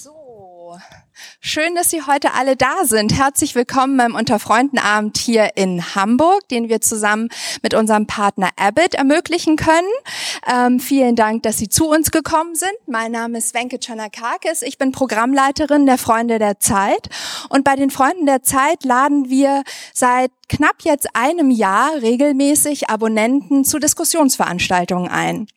[0.00, 0.78] So,
[1.40, 3.18] schön, dass Sie heute alle da sind.
[3.18, 7.30] Herzlich willkommen beim Unterfreundenabend hier in Hamburg, den wir zusammen
[7.64, 9.88] mit unserem Partner Abbott ermöglichen können.
[10.46, 12.76] Ähm, vielen Dank, dass Sie zu uns gekommen sind.
[12.86, 14.62] Mein Name ist Wenke Chanakakis.
[14.62, 17.08] Ich bin Programmleiterin der Freunde der Zeit.
[17.48, 23.64] Und bei den Freunden der Zeit laden wir seit knapp jetzt einem Jahr regelmäßig Abonnenten
[23.64, 25.48] zu Diskussionsveranstaltungen ein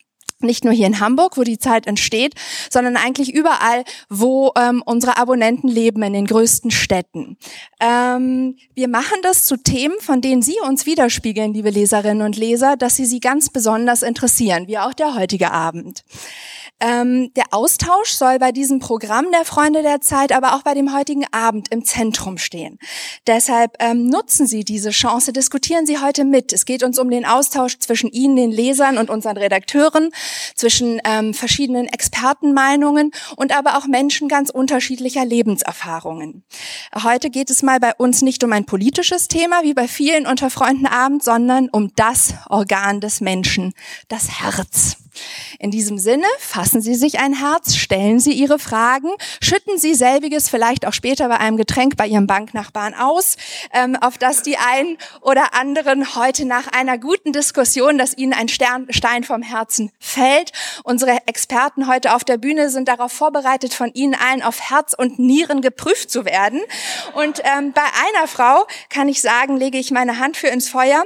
[0.42, 2.34] nicht nur hier in Hamburg, wo die Zeit entsteht,
[2.70, 7.36] sondern eigentlich überall, wo ähm, unsere Abonnenten leben, in den größten Städten.
[7.80, 12.76] Ähm, wir machen das zu Themen, von denen Sie uns widerspiegeln, liebe Leserinnen und Leser,
[12.76, 16.04] dass Sie sie ganz besonders interessieren, wie auch der heutige Abend.
[16.82, 20.92] Ähm, der Austausch soll bei diesem Programm der Freunde der Zeit, aber auch bei dem
[20.92, 22.80] heutigen Abend im Zentrum stehen.
[23.28, 26.52] Deshalb ähm, nutzen Sie diese Chance, diskutieren Sie heute mit.
[26.52, 30.10] Es geht uns um den Austausch zwischen Ihnen, den Lesern und unseren Redakteuren,
[30.56, 36.42] zwischen ähm, verschiedenen Expertenmeinungen und aber auch Menschen ganz unterschiedlicher Lebenserfahrungen.
[37.00, 40.50] Heute geht es mal bei uns nicht um ein politisches Thema, wie bei vielen unter
[40.50, 43.72] Freunden Abend, sondern um das Organ des Menschen,
[44.08, 45.01] das Herz.
[45.58, 49.10] In diesem Sinne, fassen Sie sich ein Herz, stellen Sie Ihre Fragen,
[49.40, 53.36] schütten Sie selbiges vielleicht auch später bei einem Getränk bei Ihrem Banknachbarn aus,
[53.72, 58.48] ähm, auf das die einen oder anderen heute nach einer guten Diskussion, dass Ihnen ein
[58.48, 60.52] Stern, Stein vom Herzen fällt.
[60.84, 65.18] Unsere Experten heute auf der Bühne sind darauf vorbereitet, von Ihnen allen auf Herz und
[65.18, 66.60] Nieren geprüft zu werden.
[67.14, 71.04] Und ähm, bei einer Frau kann ich sagen, lege ich meine Hand für ins Feuer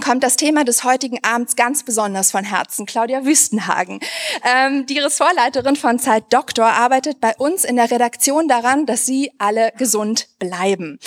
[0.00, 2.86] kommt das Thema des heutigen Abends ganz besonders von Herzen.
[2.86, 4.00] Claudia Wüstenhagen,
[4.44, 9.32] ähm, die Ressortleiterin von Zeit Doktor, arbeitet bei uns in der Redaktion daran, dass Sie
[9.38, 10.98] alle gesund bleiben.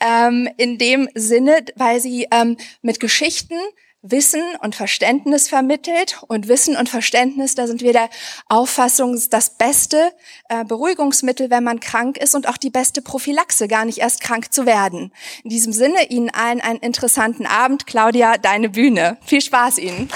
[0.00, 3.54] Ähm, in dem Sinne, weil sie ähm, mit Geschichten
[4.02, 6.20] Wissen und Verständnis vermittelt.
[6.26, 8.10] Und Wissen und Verständnis, da sind wir der
[8.48, 10.12] Auffassung, ist das beste
[10.48, 14.52] äh, Beruhigungsmittel, wenn man krank ist und auch die beste Prophylaxe, gar nicht erst krank
[14.52, 15.12] zu werden.
[15.44, 17.86] In diesem Sinne, Ihnen allen einen interessanten Abend.
[17.86, 19.18] Claudia, deine Bühne.
[19.24, 20.10] Viel Spaß Ihnen.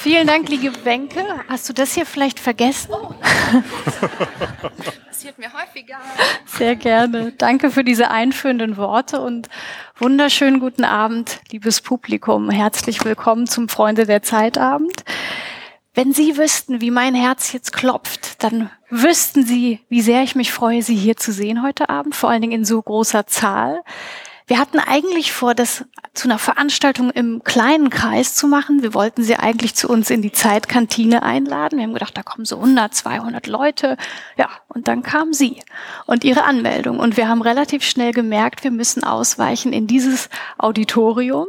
[0.00, 1.24] Vielen Dank, liebe Wenke.
[1.48, 2.92] Hast du das hier vielleicht vergessen?
[2.92, 3.12] Oh.
[5.36, 5.98] Passiert mir häufiger.
[6.46, 7.32] Sehr gerne.
[7.32, 9.48] Danke für diese einführenden Worte und
[9.96, 12.50] wunderschönen guten Abend, liebes Publikum.
[12.50, 15.04] Herzlich willkommen zum Freunde der Zeitabend.
[15.94, 20.52] Wenn Sie wüssten, wie mein Herz jetzt klopft, dann wüssten Sie, wie sehr ich mich
[20.52, 23.82] freue, Sie hier zu sehen heute Abend, vor allen Dingen in so großer Zahl.
[24.46, 25.84] Wir hatten eigentlich vor, das
[26.16, 28.82] zu einer Veranstaltung im kleinen Kreis zu machen.
[28.82, 31.78] Wir wollten sie eigentlich zu uns in die Zeitkantine einladen.
[31.78, 33.96] Wir haben gedacht, da kommen so 100, 200 Leute.
[34.36, 35.62] Ja, und dann kam sie
[36.06, 36.98] und ihre Anmeldung.
[36.98, 40.28] Und wir haben relativ schnell gemerkt, wir müssen ausweichen in dieses
[40.58, 41.46] Auditorium.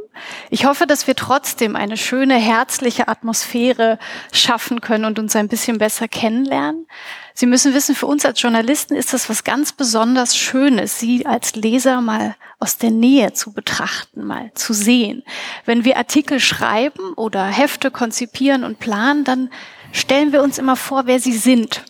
[0.50, 3.99] Ich hoffe, dass wir trotzdem eine schöne, herzliche Atmosphäre
[4.31, 6.88] schaffen können und uns ein bisschen besser kennenlernen.
[7.40, 11.53] Sie müssen wissen, für uns als Journalisten ist das was ganz besonders Schönes, Sie als
[11.53, 15.22] Leser mal aus der Nähe zu betrachten, mal zu sehen.
[15.64, 19.52] Wenn wir Artikel schreiben oder Hefte konzipieren und planen, dann
[19.92, 21.86] stellen wir uns immer vor, wer Sie sind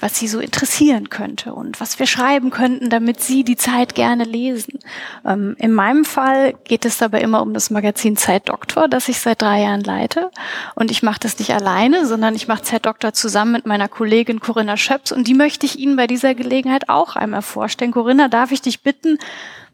[0.00, 4.24] was sie so interessieren könnte und was wir schreiben könnten, damit sie die Zeit gerne
[4.24, 4.78] lesen.
[5.24, 9.20] Ähm, in meinem Fall geht es dabei immer um das Magazin Zeit Doktor, das ich
[9.20, 10.30] seit drei Jahren leite.
[10.74, 14.40] Und ich mache das nicht alleine, sondern ich mache Zeit Doktor zusammen mit meiner Kollegin
[14.40, 17.92] Corinna Schöps und die möchte ich Ihnen bei dieser Gelegenheit auch einmal vorstellen.
[17.92, 19.18] Corinna, darf ich dich bitten,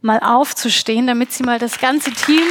[0.03, 2.43] mal aufzustehen, damit Sie mal das ganze Team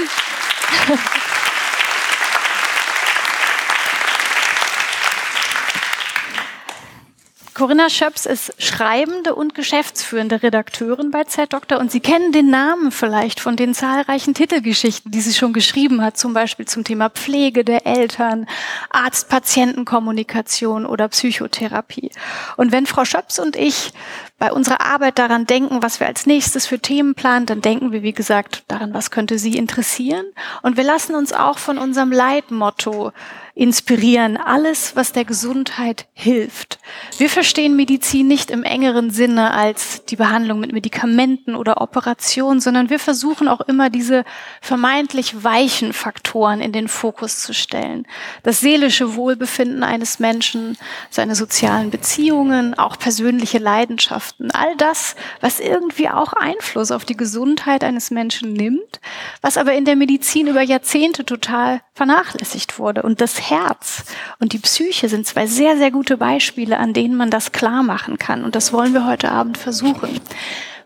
[7.55, 13.39] Corinna Schöps ist schreibende und geschäftsführende Redakteurin bei Z-Doktor und Sie kennen den Namen vielleicht
[13.39, 17.87] von den zahlreichen Titelgeschichten, die sie schon geschrieben hat, zum Beispiel zum Thema Pflege der
[17.87, 18.45] Eltern,
[18.89, 22.11] Arzt-Patienten-Kommunikation oder Psychotherapie.
[22.57, 23.93] Und wenn Frau Schöps und ich
[24.37, 28.03] bei unserer Arbeit daran denken, was wir als nächstes für Themen planen, dann denken wir,
[28.03, 30.25] wie gesagt, daran, was könnte Sie interessieren.
[30.61, 33.13] Und wir lassen uns auch von unserem Leitmotto
[33.55, 36.77] inspirieren, alles, was der Gesundheit hilft.
[37.17, 42.89] Wir verstehen Medizin nicht im engeren Sinne als die Behandlung mit Medikamenten oder Operationen, sondern
[42.89, 44.25] wir versuchen auch immer diese
[44.59, 48.05] vermeintlich weichen Faktoren in den Fokus zu stellen.
[48.43, 50.77] Das seelische Wohlbefinden eines Menschen,
[51.09, 57.85] seine sozialen Beziehungen, auch persönliche Leidenschaften, all das, was irgendwie auch Einfluss auf die Gesundheit
[57.85, 58.99] eines Menschen nimmt,
[59.41, 63.03] was aber in der Medizin über Jahrzehnte total vernachlässigt wurde.
[63.03, 64.03] Und das Herz
[64.39, 68.17] und die Psyche sind zwei sehr, sehr gute Beispiele, an denen man das klar machen
[68.17, 68.43] kann.
[68.43, 70.19] Und das wollen wir heute Abend versuchen.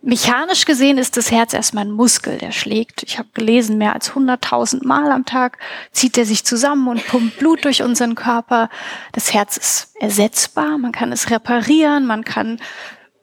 [0.01, 3.03] Mechanisch gesehen ist das Herz erstmal ein Muskel, der schlägt.
[3.03, 5.57] Ich habe gelesen, mehr als 100.000 Mal am Tag
[5.91, 8.69] zieht er sich zusammen und pumpt Blut durch unseren Körper.
[9.11, 12.61] Das Herz ist ersetzbar, man kann es reparieren, man kann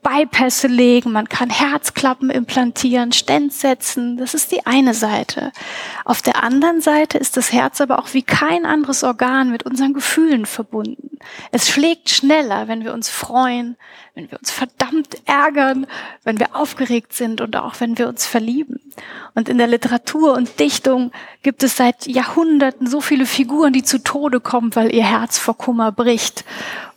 [0.07, 4.17] Bypässe legen, man kann Herzklappen implantieren, Stent setzen.
[4.17, 5.51] Das ist die eine Seite.
[6.05, 9.95] Auf der anderen Seite ist das Herz aber auch wie kein anderes Organ mit unseren
[9.95, 11.19] Gefühlen verbunden.
[11.51, 13.77] Es schlägt schneller, wenn wir uns freuen,
[14.17, 15.87] wenn wir uns verdammt ärgern,
[16.25, 18.81] wenn wir aufgeregt sind und auch wenn wir uns verlieben.
[19.35, 24.03] Und in der Literatur und Dichtung gibt es seit Jahrhunderten so viele Figuren, die zu
[24.03, 26.47] Tode kommen, weil ihr Herz vor Kummer bricht.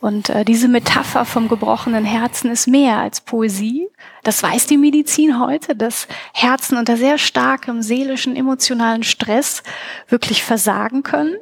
[0.00, 3.88] Und äh, diese Metapher vom gebrochenen Herzen ist mehr als Poesie.
[4.22, 9.62] Das weiß die Medizin heute, dass Herzen unter sehr starkem seelischen, emotionalen Stress
[10.08, 11.36] wirklich versagen können.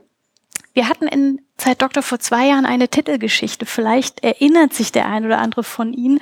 [0.75, 3.67] Wir hatten in Zeit Doktor vor zwei Jahren eine Titelgeschichte.
[3.67, 6.21] Vielleicht erinnert sich der ein oder andere von Ihnen.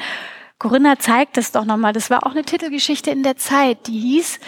[0.58, 1.93] Corinna zeigt es doch nochmal.
[1.93, 4.40] Das war auch eine Titelgeschichte in der Zeit, die hieß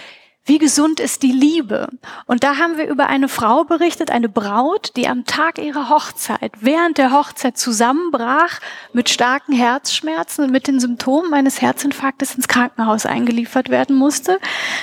[0.48, 1.88] wie gesund ist die Liebe?
[2.26, 6.52] Und da haben wir über eine Frau berichtet, eine Braut, die am Tag ihrer Hochzeit,
[6.60, 8.60] während der Hochzeit zusammenbrach
[8.94, 14.38] mit starken Herzschmerzen und mit den Symptomen eines Herzinfarktes ins Krankenhaus eingeliefert werden musste.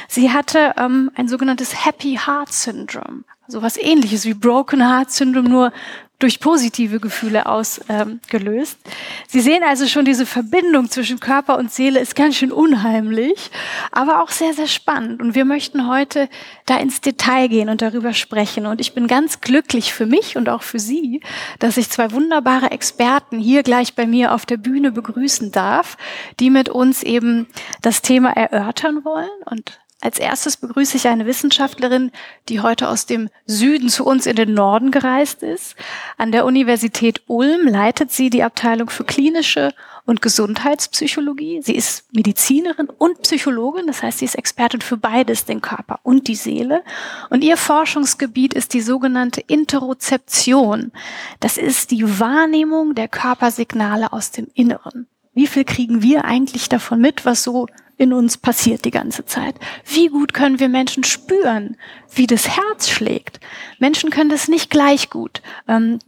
[0.07, 5.49] Sie hatte ähm, ein sogenanntes Happy Heart Syndrome, so was ähnliches wie Broken Heart Syndrome,
[5.49, 5.73] nur
[6.19, 8.77] durch positive Gefühle ausgelöst.
[8.83, 8.91] Ähm,
[9.27, 13.51] Sie sehen also schon, diese Verbindung zwischen Körper und Seele ist ganz schön unheimlich,
[13.91, 15.21] aber auch sehr, sehr spannend.
[15.21, 16.29] Und wir möchten heute
[16.65, 18.65] da ins Detail gehen und darüber sprechen.
[18.65, 21.21] Und ich bin ganz glücklich für mich und auch für Sie,
[21.59, 25.97] dass ich zwei wunderbare Experten hier gleich bei mir auf der Bühne begrüßen darf,
[26.39, 27.47] die mit uns eben
[27.81, 29.29] das Thema erörtern wollen.
[29.45, 32.11] Und als erstes begrüße ich eine Wissenschaftlerin,
[32.49, 35.75] die heute aus dem Süden zu uns in den Norden gereist ist.
[36.17, 39.73] An der Universität Ulm leitet sie die Abteilung für klinische
[40.05, 41.61] und Gesundheitspsychologie.
[41.63, 46.27] Sie ist Medizinerin und Psychologin, das heißt, sie ist Expertin für beides, den Körper und
[46.27, 46.83] die Seele.
[47.29, 50.91] Und ihr Forschungsgebiet ist die sogenannte Interozeption.
[51.39, 55.07] Das ist die Wahrnehmung der Körpersignale aus dem Inneren.
[55.33, 59.55] Wie viel kriegen wir eigentlich davon mit, was so in uns passiert die ganze Zeit.
[59.85, 61.77] Wie gut können wir Menschen spüren,
[62.13, 63.39] wie das Herz schlägt?
[63.79, 65.41] Menschen können das nicht gleich gut.
[65.67, 65.99] Ähm,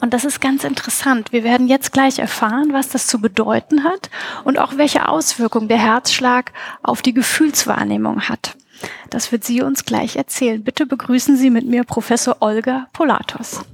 [0.00, 1.32] und das ist ganz interessant.
[1.32, 4.10] Wir werden jetzt gleich erfahren, was das zu bedeuten hat
[4.44, 6.52] und auch welche Auswirkungen der Herzschlag
[6.82, 8.56] auf die Gefühlswahrnehmung hat.
[9.10, 10.62] Das wird sie uns gleich erzählen.
[10.62, 13.64] Bitte begrüßen Sie mit mir Professor Olga Polatos.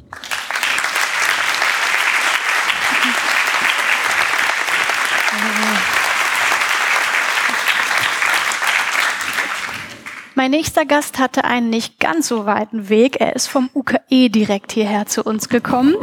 [10.36, 13.20] Mein nächster Gast hatte einen nicht ganz so weiten Weg.
[13.20, 15.94] Er ist vom UKE direkt hierher zu uns gekommen.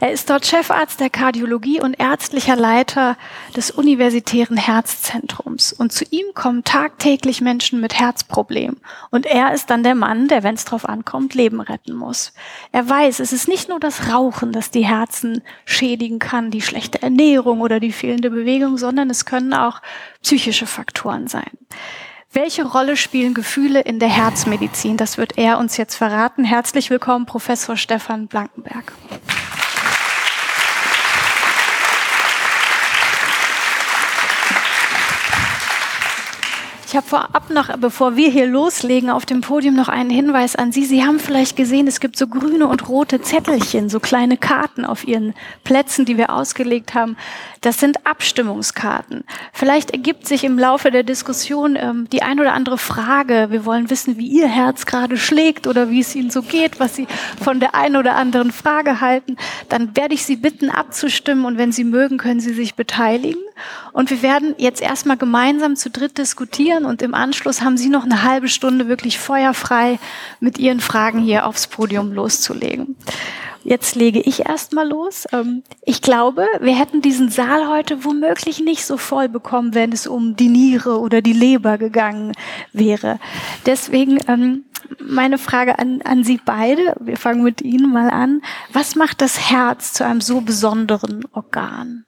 [0.00, 3.16] Er ist dort Chefarzt der Kardiologie und ärztlicher Leiter
[3.54, 5.72] des Universitären Herzzentrums.
[5.72, 8.80] Und zu ihm kommen tagtäglich Menschen mit Herzproblemen.
[9.12, 12.32] Und er ist dann der Mann, der, wenn es drauf ankommt, Leben retten muss.
[12.72, 17.02] Er weiß, es ist nicht nur das Rauchen, das die Herzen schädigen kann, die schlechte
[17.02, 19.80] Ernährung oder die fehlende Bewegung, sondern es können auch
[20.22, 21.50] psychische Faktoren sein.
[22.36, 24.98] Welche Rolle spielen Gefühle in der Herzmedizin?
[24.98, 26.44] Das wird er uns jetzt verraten.
[26.44, 28.92] Herzlich willkommen, Professor Stefan Blankenberg.
[36.96, 40.72] Ich habe vorab noch, bevor wir hier loslegen, auf dem Podium noch einen Hinweis an
[40.72, 40.86] Sie.
[40.86, 45.06] Sie haben vielleicht gesehen, es gibt so grüne und rote Zettelchen, so kleine Karten auf
[45.06, 47.18] Ihren Plätzen, die wir ausgelegt haben.
[47.60, 49.24] Das sind Abstimmungskarten.
[49.52, 53.48] Vielleicht ergibt sich im Laufe der Diskussion ähm, die ein oder andere Frage.
[53.50, 56.96] Wir wollen wissen, wie Ihr Herz gerade schlägt oder wie es Ihnen so geht, was
[56.96, 57.06] Sie
[57.42, 59.36] von der einen oder anderen Frage halten.
[59.68, 63.42] Dann werde ich Sie bitten, abzustimmen und wenn Sie mögen, können Sie sich beteiligen.
[63.92, 67.88] Und wir werden jetzt erstmal gemeinsam zu dritt diskutieren diskutieren und im Anschluss haben Sie
[67.88, 69.98] noch eine halbe Stunde wirklich feuerfrei
[70.40, 72.96] mit Ihren Fragen hier aufs Podium loszulegen.
[73.68, 75.26] Jetzt lege ich erstmal los.
[75.32, 80.06] Ähm, ich glaube, wir hätten diesen Saal heute womöglich nicht so voll bekommen, wenn es
[80.06, 82.30] um die Niere oder die Leber gegangen
[82.72, 83.18] wäre.
[83.66, 84.66] Deswegen ähm,
[85.00, 86.94] meine Frage an, an Sie beide.
[87.00, 88.40] Wir fangen mit Ihnen mal an.
[88.72, 92.04] Was macht das Herz zu einem so besonderen Organ?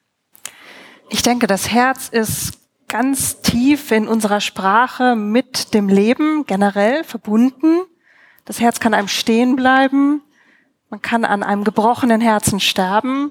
[1.11, 2.58] Ich denke, das Herz ist
[2.89, 7.83] ganz tief in unserer Sprache mit dem Leben generell verbunden.
[8.45, 10.23] Das Herz kann einem stehen bleiben.
[10.91, 13.31] Man kann an einem gebrochenen Herzen sterben.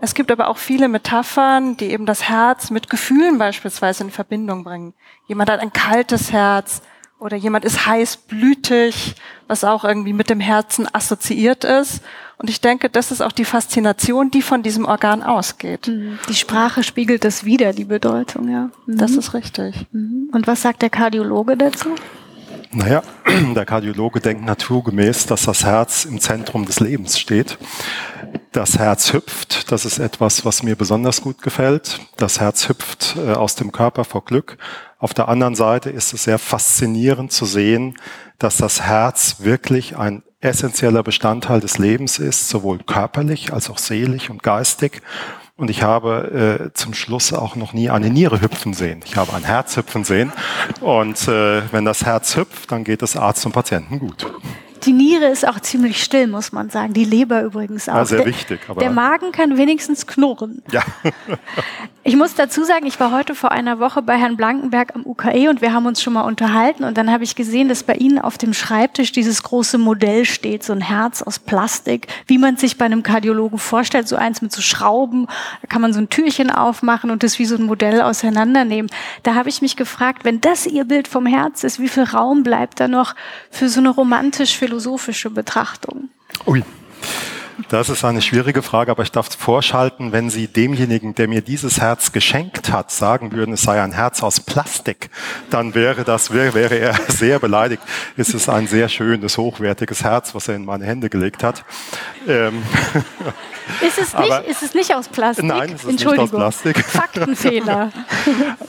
[0.00, 4.62] Es gibt aber auch viele Metaphern, die eben das Herz mit Gefühlen beispielsweise in Verbindung
[4.62, 4.94] bringen.
[5.26, 6.82] Jemand hat ein kaltes Herz
[7.24, 9.14] oder jemand ist heißblütig,
[9.48, 12.02] was auch irgendwie mit dem Herzen assoziiert ist.
[12.36, 15.88] Und ich denke, das ist auch die Faszination, die von diesem Organ ausgeht.
[15.88, 16.18] Mhm.
[16.28, 18.70] Die Sprache spiegelt das wieder, die Bedeutung, ja.
[18.86, 18.98] Mhm.
[18.98, 19.86] Das ist richtig.
[19.92, 20.28] Mhm.
[20.32, 21.94] Und was sagt der Kardiologe dazu?
[22.72, 23.02] Naja,
[23.54, 27.56] der Kardiologe denkt naturgemäß, dass das Herz im Zentrum des Lebens steht.
[28.54, 31.98] Das Herz hüpft, das ist etwas, was mir besonders gut gefällt.
[32.18, 34.58] Das Herz hüpft äh, aus dem Körper vor Glück.
[35.00, 37.98] Auf der anderen Seite ist es sehr faszinierend zu sehen,
[38.38, 44.30] dass das Herz wirklich ein essentieller Bestandteil des Lebens ist, sowohl körperlich als auch seelisch
[44.30, 45.02] und geistig.
[45.56, 49.00] Und ich habe äh, zum Schluss auch noch nie eine Niere hüpfen sehen.
[49.04, 50.32] Ich habe ein Herz hüpfen sehen.
[50.80, 54.32] Und äh, wenn das Herz hüpft, dann geht es Arzt und Patienten gut.
[54.84, 56.92] Die Niere ist auch ziemlich still, muss man sagen.
[56.92, 57.94] Die Leber übrigens auch.
[57.94, 58.60] Ja, sehr der, wichtig.
[58.68, 60.62] Aber der Magen kann wenigstens knurren.
[60.70, 60.82] Ja.
[62.04, 65.48] ich muss dazu sagen, ich war heute vor einer Woche bei Herrn Blankenberg am UKE
[65.48, 68.18] und wir haben uns schon mal unterhalten und dann habe ich gesehen, dass bei Ihnen
[68.18, 72.76] auf dem Schreibtisch dieses große Modell steht, so ein Herz aus Plastik, wie man sich
[72.76, 75.26] bei einem Kardiologen vorstellt, so eins mit so Schrauben,
[75.62, 78.90] da kann man so ein Türchen aufmachen und das wie so ein Modell auseinandernehmen.
[79.22, 82.42] Da habe ich mich gefragt, wenn das Ihr Bild vom Herz ist, wie viel Raum
[82.42, 83.14] bleibt da noch
[83.50, 86.08] für so eine romantisch philosophische Betrachtung?
[86.46, 86.64] Ui.
[87.68, 91.80] Das ist eine schwierige Frage, aber ich darf vorschalten, wenn Sie demjenigen, der mir dieses
[91.80, 95.08] Herz geschenkt hat, sagen würden, es sei ein Herz aus Plastik,
[95.50, 97.82] dann wäre das, wäre er sehr beleidigt.
[98.16, 101.64] Es ist ein sehr schönes, hochwertiges Herz, was er in meine Hände gelegt hat.
[102.26, 102.64] Ähm.
[103.80, 105.44] Ist es, nicht, aber, ist es nicht aus Plastik?
[105.44, 106.78] Nein, es ist nicht aus Plastik.
[106.84, 107.92] Faktenfehler.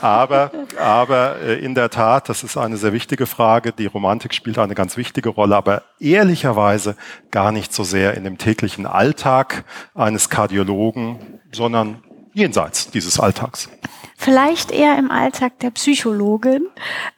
[0.02, 3.74] aber, aber äh, in der Tat, das ist eine sehr wichtige Frage.
[3.74, 6.96] Die Romantik spielt eine ganz wichtige Rolle, aber ehrlicherweise
[7.32, 13.70] gar nicht so sehr in dem täglichen Alltag eines Kardiologen, sondern jenseits dieses Alltags
[14.18, 16.68] vielleicht eher im Alltag der Psychologin.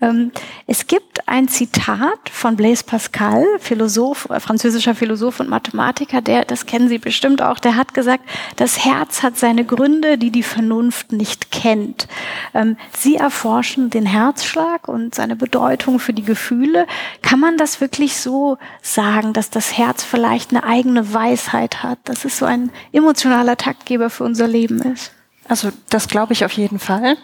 [0.01, 0.31] Ähm,
[0.65, 6.65] es gibt ein Zitat von Blaise Pascal, Philosoph, äh, französischer Philosoph und Mathematiker, der, das
[6.65, 8.23] kennen Sie bestimmt auch, der hat gesagt,
[8.55, 12.07] das Herz hat seine Gründe, die die Vernunft nicht kennt.
[12.53, 16.87] Ähm, Sie erforschen den Herzschlag und seine Bedeutung für die Gefühle.
[17.21, 22.25] Kann man das wirklich so sagen, dass das Herz vielleicht eine eigene Weisheit hat, dass
[22.25, 25.11] es so ein emotionaler Taktgeber für unser Leben ist?
[25.47, 27.17] Also das glaube ich auf jeden Fall.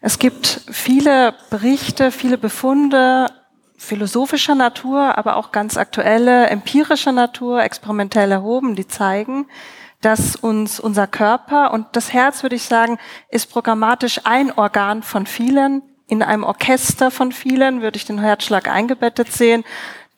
[0.00, 3.28] Es gibt viele Berichte, viele Befunde
[3.76, 9.46] philosophischer Natur, aber auch ganz aktuelle, empirischer Natur, experimentell erhoben, die zeigen,
[10.00, 12.98] dass uns unser Körper und das Herz, würde ich sagen,
[13.30, 15.82] ist programmatisch ein Organ von vielen.
[16.08, 19.64] In einem Orchester von vielen würde ich den Herzschlag eingebettet sehen,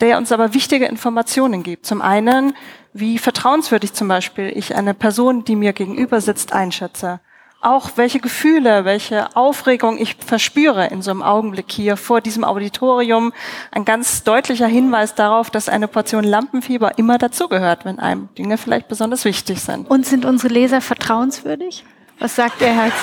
[0.01, 1.87] der uns aber wichtige Informationen gibt.
[1.87, 2.55] Zum einen,
[2.93, 7.21] wie vertrauenswürdig zum Beispiel ich eine Person, die mir gegenüber sitzt, einschätze
[7.61, 13.33] auch welche Gefühle, welche Aufregung ich verspüre in so einem Augenblick hier vor diesem Auditorium.
[13.73, 18.89] Ein ganz deutlicher Hinweis darauf, dass eine Portion Lampenfieber immer dazugehört, wenn einem Dinge vielleicht
[18.89, 19.91] besonders wichtig sind.
[19.91, 21.85] Und sind unsere Leser vertrauenswürdig?
[22.21, 22.95] Was sagt der Herz?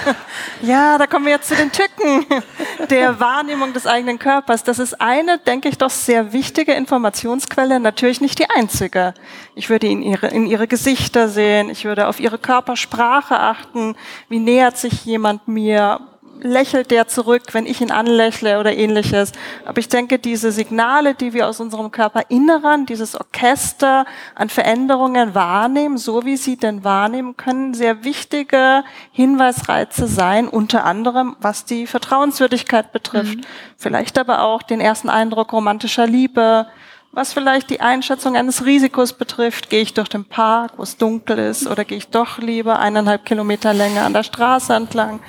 [0.62, 2.24] ja, da kommen wir jetzt zu den Tücken
[2.88, 4.64] der Wahrnehmung des eigenen Körpers.
[4.64, 9.12] Das ist eine, denke ich, doch sehr wichtige Informationsquelle, natürlich nicht die einzige.
[9.54, 13.96] Ich würde in ihre, in ihre Gesichter sehen, ich würde auf ihre Körpersprache achten,
[14.30, 16.00] wie nähert sich jemand mir,
[16.44, 19.32] lächelt der zurück, wenn ich ihn anlächle oder ähnliches.
[19.64, 25.96] Aber ich denke, diese Signale, die wir aus unserem Körperinneren, dieses Orchester an Veränderungen wahrnehmen,
[25.96, 32.92] so wie sie denn wahrnehmen können, sehr wichtige Hinweisreize sein, unter anderem was die Vertrauenswürdigkeit
[32.92, 33.38] betrifft.
[33.38, 33.46] Mhm.
[33.78, 36.66] Vielleicht aber auch den ersten Eindruck romantischer Liebe,
[37.12, 39.70] was vielleicht die Einschätzung eines Risikos betrifft.
[39.70, 43.24] Gehe ich durch den Park, wo es dunkel ist, oder gehe ich doch lieber eineinhalb
[43.24, 45.20] Kilometer länger an der Straße entlang?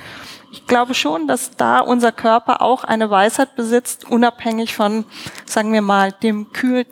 [0.56, 5.04] Ich glaube schon, dass da unser Körper auch eine Weisheit besitzt, unabhängig von,
[5.44, 6.86] sagen wir mal, dem kühl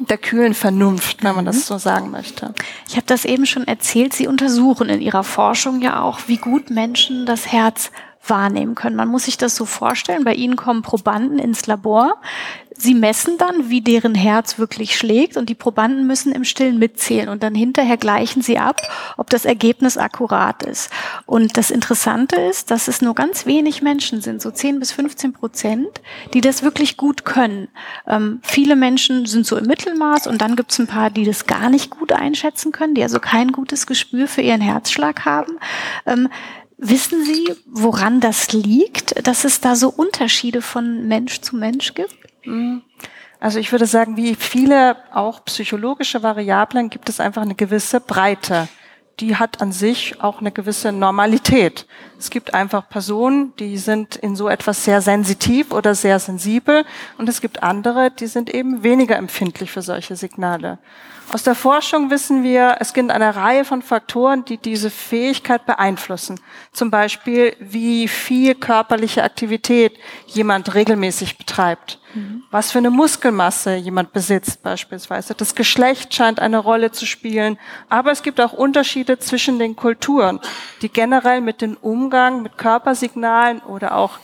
[0.00, 1.62] der kühlen Vernunft, wenn man das mhm.
[1.62, 2.54] so sagen möchte.
[2.86, 4.12] Ich habe das eben schon erzählt.
[4.12, 7.90] Sie untersuchen in Ihrer Forschung ja auch, wie gut Menschen das Herz
[8.24, 8.94] wahrnehmen können.
[8.94, 10.22] Man muss sich das so vorstellen.
[10.22, 12.20] Bei Ihnen kommen Probanden ins Labor.
[12.76, 17.28] Sie messen dann, wie deren Herz wirklich schlägt und die Probanden müssen im Stillen mitzählen
[17.28, 18.80] und dann hinterher gleichen sie ab,
[19.16, 20.90] ob das Ergebnis akkurat ist.
[21.26, 25.32] Und das Interessante ist, dass es nur ganz wenig Menschen sind, so 10 bis 15
[25.32, 26.00] Prozent,
[26.34, 27.68] die das wirklich gut können.
[28.06, 31.46] Ähm, viele Menschen sind so im Mittelmaß und dann gibt es ein paar, die das
[31.46, 35.58] gar nicht gut einschätzen können, die also kein gutes Gespür für ihren Herzschlag haben.
[36.06, 36.28] Ähm,
[36.80, 42.14] Wissen Sie, woran das liegt, dass es da so Unterschiede von Mensch zu Mensch gibt?
[42.44, 42.82] Mhm.
[43.40, 48.68] Also ich würde sagen, wie viele auch psychologische Variablen gibt es einfach eine gewisse Breite
[49.20, 51.86] die hat an sich auch eine gewisse Normalität.
[52.18, 56.84] Es gibt einfach Personen, die sind in so etwas sehr sensitiv oder sehr sensibel
[57.16, 60.78] und es gibt andere, die sind eben weniger empfindlich für solche Signale.
[61.30, 66.40] Aus der Forschung wissen wir, es gibt eine Reihe von Faktoren, die diese Fähigkeit beeinflussen.
[66.72, 69.92] Zum Beispiel, wie viel körperliche Aktivität
[70.26, 71.98] jemand regelmäßig betreibt.
[72.14, 72.44] Mhm.
[72.50, 75.34] Was für eine Muskelmasse jemand besitzt beispielsweise.
[75.34, 77.58] Das Geschlecht scheint eine Rolle zu spielen.
[77.90, 80.40] Aber es gibt auch Unterschiede zwischen den Kulturen,
[80.80, 84.18] die generell mit dem Umgang mit Körpersignalen oder auch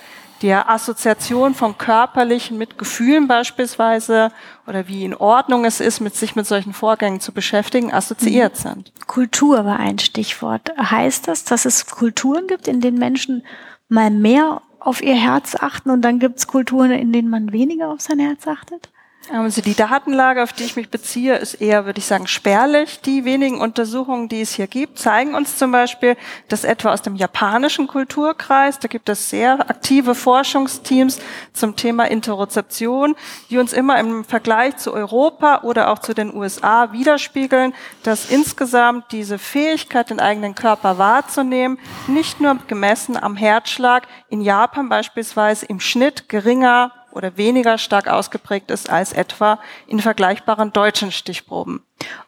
[0.44, 4.30] der Assoziation von körperlichen mit Gefühlen beispielsweise
[4.66, 8.68] oder wie in Ordnung es ist, mit sich mit solchen Vorgängen zu beschäftigen, assoziiert mhm.
[8.68, 8.92] sind.
[9.06, 10.70] Kultur war ein Stichwort.
[10.76, 13.42] Heißt das, dass es Kulturen gibt, in denen Menschen
[13.88, 17.88] mal mehr auf ihr Herz achten und dann gibt es Kulturen, in denen man weniger
[17.88, 18.90] auf sein Herz achtet?
[19.32, 23.00] Also die Datenlage, auf die ich mich beziehe, ist eher, würde ich sagen, spärlich.
[23.00, 26.16] Die wenigen Untersuchungen, die es hier gibt, zeigen uns zum Beispiel,
[26.48, 31.20] dass etwa aus dem japanischen Kulturkreis, da gibt es sehr aktive Forschungsteams
[31.54, 33.16] zum Thema Interozeption,
[33.48, 39.10] die uns immer im Vergleich zu Europa oder auch zu den USA widerspiegeln, dass insgesamt
[39.10, 41.78] diese Fähigkeit, den eigenen Körper wahrzunehmen,
[42.08, 48.70] nicht nur gemessen am Herzschlag, in Japan beispielsweise im Schnitt geringer oder weniger stark ausgeprägt
[48.70, 51.82] ist als etwa in vergleichbaren deutschen Stichproben.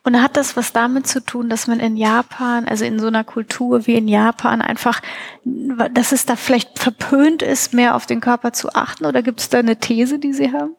[0.04, 3.24] Und hat das was damit zu tun, dass man in Japan, also in so einer
[3.24, 5.00] Kultur wie in Japan einfach,
[5.44, 9.04] dass es da vielleicht verpönt ist, mehr auf den Körper zu achten?
[9.04, 10.76] Oder gibt es da eine These, die Sie haben?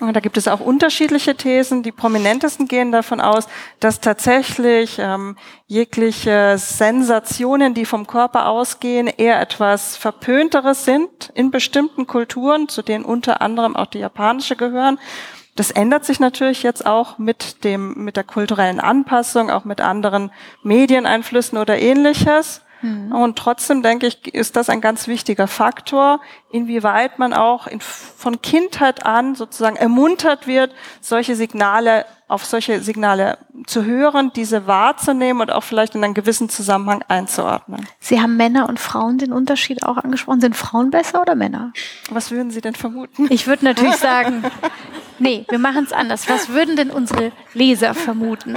[0.00, 1.82] Da gibt es auch unterschiedliche Thesen.
[1.82, 3.48] Die prominentesten gehen davon aus,
[3.80, 5.36] dass tatsächlich ähm,
[5.66, 13.04] jegliche Sensationen, die vom Körper ausgehen, eher etwas Verpönteres sind in bestimmten Kulturen, zu denen
[13.04, 14.98] unter anderem auch die japanische gehören.
[15.56, 20.30] Das ändert sich natürlich jetzt auch mit dem, mit der kulturellen Anpassung, auch mit anderen
[20.62, 22.60] Medieneinflüssen oder ähnliches.
[22.82, 23.12] Mhm.
[23.12, 26.20] Und trotzdem denke ich, ist das ein ganz wichtiger Faktor,
[26.50, 33.38] inwieweit man auch in, von Kindheit an sozusagen ermuntert wird, solche Signale, auf solche Signale
[33.66, 37.86] zu hören, diese wahrzunehmen und auch vielleicht in einen gewissen Zusammenhang einzuordnen.
[38.00, 40.40] Sie haben Männer und Frauen den Unterschied auch angesprochen.
[40.40, 41.72] Sind Frauen besser oder Männer?
[42.10, 43.26] Was würden Sie denn vermuten?
[43.30, 44.44] Ich würde natürlich sagen,
[45.18, 46.28] nee, wir machen es anders.
[46.28, 48.56] Was würden denn unsere Leser vermuten?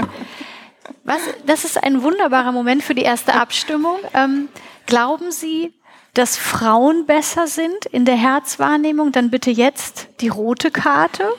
[1.04, 3.98] Was, das ist ein wunderbarer Moment für die erste Abstimmung.
[4.14, 4.50] Ähm,
[4.86, 5.74] glauben Sie,
[6.14, 9.12] dass Frauen besser sind in der Herzwahrnehmung?
[9.12, 11.32] Dann bitte jetzt die rote Karte.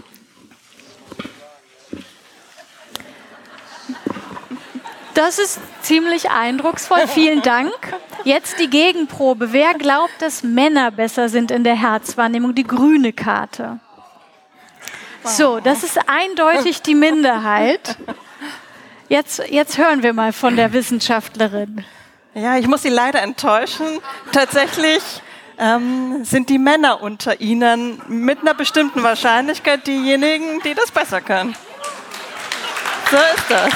[5.14, 7.06] Das ist ziemlich eindrucksvoll.
[7.06, 7.72] Vielen Dank.
[8.24, 9.52] Jetzt die Gegenprobe.
[9.52, 12.54] Wer glaubt, dass Männer besser sind in der Herzwahrnehmung?
[12.54, 13.78] Die grüne Karte.
[15.24, 17.96] So, das ist eindeutig die Minderheit.
[19.12, 21.84] Jetzt, jetzt hören wir mal von der Wissenschaftlerin.
[22.32, 23.84] Ja, ich muss Sie leider enttäuschen.
[24.32, 25.02] Tatsächlich
[25.58, 31.54] ähm, sind die Männer unter Ihnen mit einer bestimmten Wahrscheinlichkeit diejenigen, die das besser können.
[33.10, 33.74] So ist das.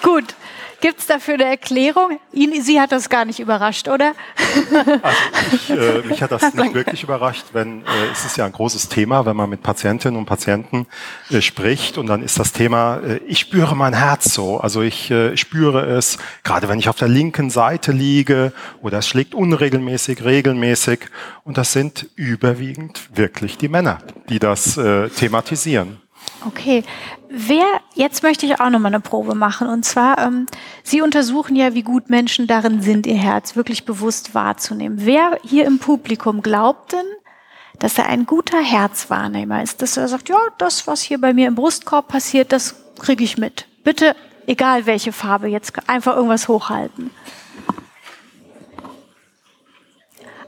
[0.00, 0.36] Gut.
[0.80, 2.18] Gibt es dafür eine Erklärung?
[2.32, 4.12] Ihn, Sie hat das gar nicht überrascht, oder?
[5.02, 5.16] Also
[5.52, 8.88] ich, äh, mich hat das nicht wirklich überrascht, wenn äh, es ist ja ein großes
[8.88, 10.86] Thema, wenn man mit Patientinnen und Patienten
[11.30, 15.10] äh, spricht und dann ist das Thema, äh, ich spüre mein Herz so, also ich
[15.10, 20.24] äh, spüre es, gerade wenn ich auf der linken Seite liege oder es schlägt unregelmäßig,
[20.24, 21.00] regelmäßig
[21.44, 26.00] und das sind überwiegend wirklich die Männer, die das äh, thematisieren.
[26.44, 26.84] Okay,
[27.28, 29.68] wer, jetzt möchte ich auch nochmal eine Probe machen.
[29.68, 30.46] Und zwar, ähm,
[30.82, 34.98] Sie untersuchen ja, wie gut Menschen darin sind, ihr Herz wirklich bewusst wahrzunehmen.
[35.02, 37.06] Wer hier im Publikum glaubt denn,
[37.78, 41.48] dass er ein guter Herzwahrnehmer ist, dass er sagt, ja, das, was hier bei mir
[41.48, 43.66] im Brustkorb passiert, das kriege ich mit.
[43.84, 47.10] Bitte, egal welche Farbe, jetzt einfach irgendwas hochhalten.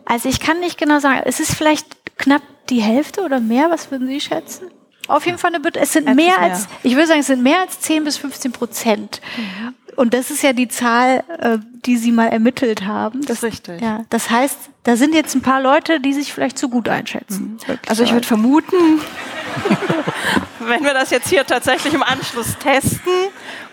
[0.05, 3.91] Also ich kann nicht genau sagen, es ist vielleicht knapp die Hälfte oder mehr, was
[3.91, 4.71] würden Sie schätzen?
[5.09, 7.81] Auf jeden Fall eine, es sind mehr als, ich würde sagen, es sind mehr als
[7.81, 9.21] 10 bis 15 Prozent.
[9.37, 9.75] Mhm.
[9.97, 13.21] Und das ist ja die Zahl, äh, die Sie mal ermittelt haben.
[13.23, 13.81] Das, ist richtig.
[13.81, 17.59] Ja, das heißt, da sind jetzt ein paar Leute, die sich vielleicht zu gut einschätzen.
[17.67, 17.79] Mhm.
[17.89, 18.77] Also ich würde vermuten,
[20.61, 23.13] wenn wir das jetzt hier tatsächlich im Anschluss testen,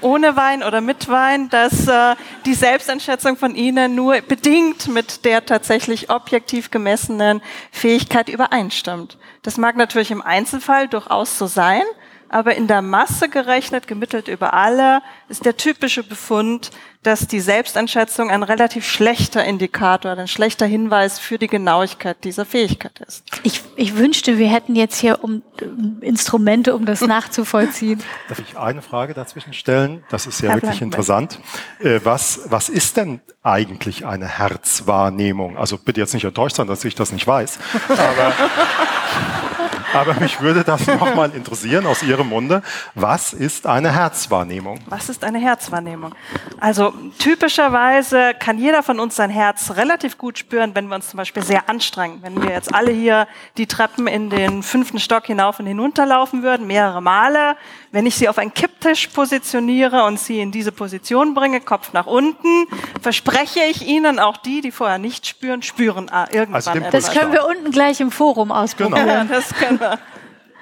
[0.01, 5.45] ohne Wein oder mit Wein, dass äh, die Selbsteinschätzung von Ihnen nur bedingt mit der
[5.45, 9.17] tatsächlich objektiv gemessenen Fähigkeit übereinstimmt.
[9.45, 11.83] Das mag natürlich im Einzelfall durchaus so sein,
[12.29, 16.71] aber in der Masse gerechnet, gemittelt über alle, ist der typische Befund,
[17.05, 22.99] dass die Selbsteinschätzung ein relativ schlechter Indikator, ein schlechter Hinweis für die Genauigkeit dieser Fähigkeit
[23.07, 23.23] ist.
[23.43, 28.01] Ich, ich wünschte, wir hätten jetzt hier um, um Instrumente, um das nachzuvollziehen.
[28.27, 30.03] Darf ich eine Frage dazwischen stellen?
[30.09, 31.39] Das ist ja Herr wirklich interessant.
[31.79, 35.57] Äh, was, was ist denn eigentlich eine Herzwahrnehmung?
[35.57, 37.59] Also bitte jetzt nicht enttäuscht sein, dass ich das nicht weiß.
[37.89, 38.33] Aber
[39.95, 42.61] aber mich würde das nochmal interessieren aus Ihrem Munde.
[42.93, 44.79] Was ist eine Herzwahrnehmung?
[44.87, 46.13] Was ist eine Herzwahrnehmung?
[46.59, 51.17] Also typischerweise kann jeder von uns sein Herz relativ gut spüren, wenn wir uns zum
[51.17, 52.19] Beispiel sehr anstrengen.
[52.21, 53.27] Wenn wir jetzt alle hier
[53.57, 57.55] die Treppen in den fünften Stock hinauf und hinunter laufen würden, mehrere Male,
[57.95, 62.07] wenn ich sie auf einen Kipptisch positioniere und sie in diese Position bringe, Kopf nach
[62.07, 62.67] unten,
[63.01, 66.91] verspreche ich Ihnen, auch die, die vorher nicht spüren, spüren ah, irgendwann also etwas.
[67.05, 69.05] Das können wir unten gleich im Forum ausprobieren.
[69.07, 69.15] Genau.
[69.15, 69.97] Ja, das können wir.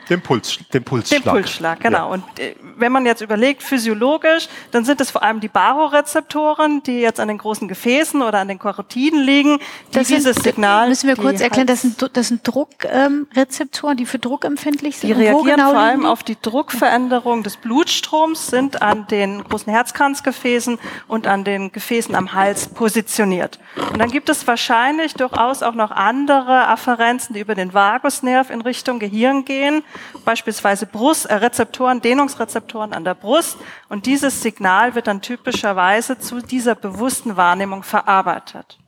[0.10, 1.24] Den, Puls, den Pulsschlag.
[1.24, 1.98] Den Pulsschlag, genau.
[1.98, 2.04] Ja.
[2.06, 7.00] Und äh, wenn man jetzt überlegt, physiologisch, dann sind es vor allem die Barorezeptoren, die
[7.00, 9.60] jetzt an den großen Gefäßen oder an den Karotiden liegen,
[9.94, 10.90] die das dieses sind, Signal.
[10.90, 15.08] Müssen wir kurz erklären, das sind, das sind Druckrezeptoren, ähm, die für Druck empfindlich sind.
[15.08, 20.78] Die reagieren genau vor allem auf die Druckveränderung des Blutstroms, sind an den großen Herzkranzgefäßen
[21.08, 23.60] und an den Gefäßen am Hals positioniert.
[23.94, 28.60] Und dann gibt es wahrscheinlich durchaus auch noch andere Afferenzen, die über den Vagusnerv in
[28.60, 29.84] Richtung Gehirn gehen
[30.26, 33.58] beispielsweise Brustrezeptoren, Dehnungsrezeptoren an der Brust.
[33.90, 38.80] Und dieses Signal wird dann typischerweise zu dieser bewussten Wahrnehmung verarbeitet.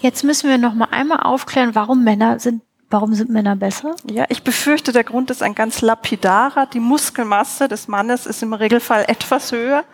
[0.00, 3.96] Jetzt müssen wir noch mal einmal aufklären, warum Männer sind Warum sind Männer besser?
[4.10, 6.64] Ja, ich befürchte, der Grund ist ein ganz lapidarer.
[6.64, 9.84] Die Muskelmasse des Mannes ist im Regelfall etwas höher.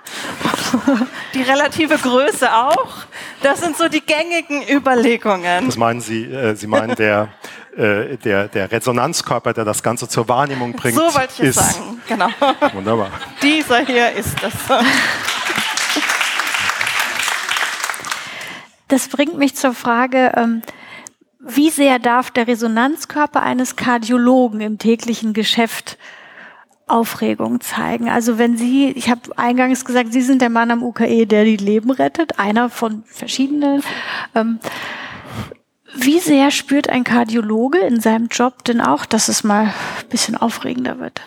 [1.34, 2.98] die relative Größe auch.
[3.42, 5.66] Das sind so die gängigen Überlegungen.
[5.66, 7.30] Das meinen Sie, äh, Sie meinen der,
[7.76, 10.96] äh, der, der Resonanzkörper, der das Ganze zur Wahrnehmung bringt.
[10.96, 12.28] So wollte ich es sagen, genau.
[12.72, 13.10] Wunderbar.
[13.42, 14.52] Dieser hier ist das.
[18.88, 20.62] Das bringt mich zur Frage, ähm,
[21.40, 25.98] wie sehr darf der Resonanzkörper eines Kardiologen im täglichen Geschäft
[26.86, 28.08] Aufregung zeigen.
[28.08, 31.56] Also wenn Sie, ich habe eingangs gesagt, Sie sind der Mann am UKE, der die
[31.56, 33.82] Leben rettet, einer von verschiedenen.
[34.34, 34.58] Ähm,
[35.96, 40.36] wie sehr spürt ein Kardiologe in seinem Job denn auch, dass es mal ein bisschen
[40.36, 41.20] aufregender wird?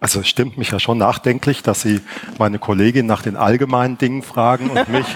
[0.00, 2.00] Also es stimmt mich ja schon nachdenklich, dass Sie
[2.38, 5.06] meine Kollegin nach den allgemeinen Dingen fragen und mich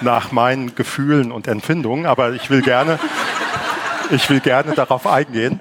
[0.00, 2.06] nach meinen Gefühlen und Empfindungen.
[2.06, 2.98] Aber ich will gerne,
[4.10, 5.60] ich will gerne darauf eingehen.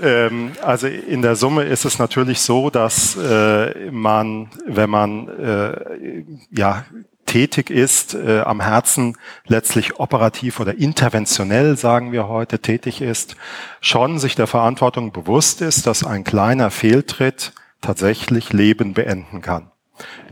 [0.00, 6.24] Ähm, also in der Summe ist es natürlich so, dass äh, man, wenn man äh,
[6.50, 6.84] ja
[7.28, 13.36] tätig ist, äh, am Herzen letztlich operativ oder interventionell, sagen wir heute, tätig ist,
[13.80, 19.70] schon sich der Verantwortung bewusst ist, dass ein kleiner Fehltritt tatsächlich Leben beenden kann.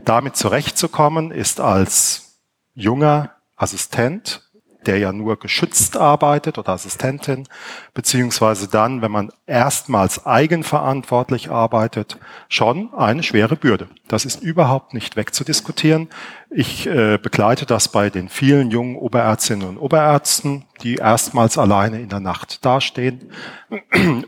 [0.03, 2.39] Damit zurechtzukommen ist als
[2.73, 4.47] junger Assistent
[4.87, 7.47] der ja nur geschützt arbeitet oder Assistentin,
[7.93, 13.89] beziehungsweise dann, wenn man erstmals eigenverantwortlich arbeitet, schon eine schwere Bürde.
[14.07, 16.07] Das ist überhaupt nicht wegzudiskutieren.
[16.49, 22.09] Ich äh, begleite das bei den vielen jungen Oberärztinnen und Oberärzten, die erstmals alleine in
[22.09, 23.31] der Nacht dastehen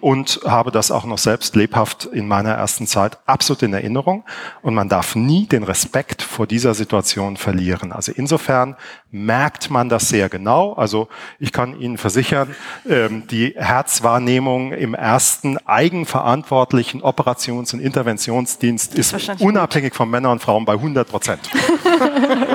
[0.01, 4.23] und habe das auch noch selbst lebhaft in meiner ersten Zeit absolut in Erinnerung.
[4.61, 7.91] Und man darf nie den Respekt vor dieser Situation verlieren.
[7.91, 8.75] Also insofern
[9.11, 10.73] merkt man das sehr genau.
[10.73, 11.07] Also
[11.39, 12.55] ich kann Ihnen versichern,
[12.87, 20.41] ähm, die Herzwahrnehmung im ersten eigenverantwortlichen Operations- und Interventionsdienst ist, ist unabhängig von Männern und
[20.41, 21.49] Frauen bei 100 Prozent.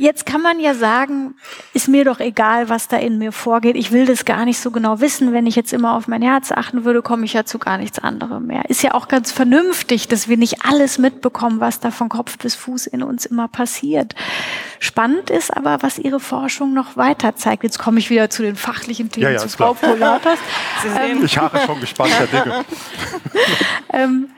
[0.00, 1.34] Jetzt kann man ja sagen,
[1.74, 3.76] ist mir doch egal, was da in mir vorgeht.
[3.76, 5.34] Ich will das gar nicht so genau wissen.
[5.34, 7.98] Wenn ich jetzt immer auf mein Herz achten würde, komme ich ja zu gar nichts
[7.98, 8.62] anderem mehr.
[8.70, 12.54] Ist ja auch ganz vernünftig, dass wir nicht alles mitbekommen, was da von Kopf bis
[12.54, 14.14] Fuß in uns immer passiert.
[14.78, 17.62] Spannend ist aber, was Ihre Forschung noch weiter zeigt.
[17.62, 20.38] Jetzt komme ich wieder zu den fachlichen Themen, ja, ja, zu Frau Polatas.
[20.98, 22.64] Ähm, ich habe schon gespannt, Herr Dinge.
[23.92, 24.30] ähm,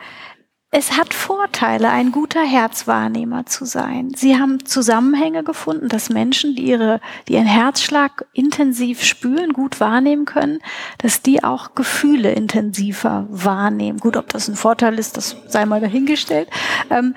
[0.75, 4.11] es hat Vorteile, ein guter Herzwahrnehmer zu sein.
[4.17, 10.25] Sie haben Zusammenhänge gefunden, dass Menschen, die, ihre, die ihren Herzschlag intensiv spüren, gut wahrnehmen
[10.25, 10.61] können,
[10.97, 13.99] dass die auch Gefühle intensiver wahrnehmen.
[13.99, 16.49] Gut, ob das ein Vorteil ist, das sei mal dahingestellt.
[16.89, 17.15] Ähm,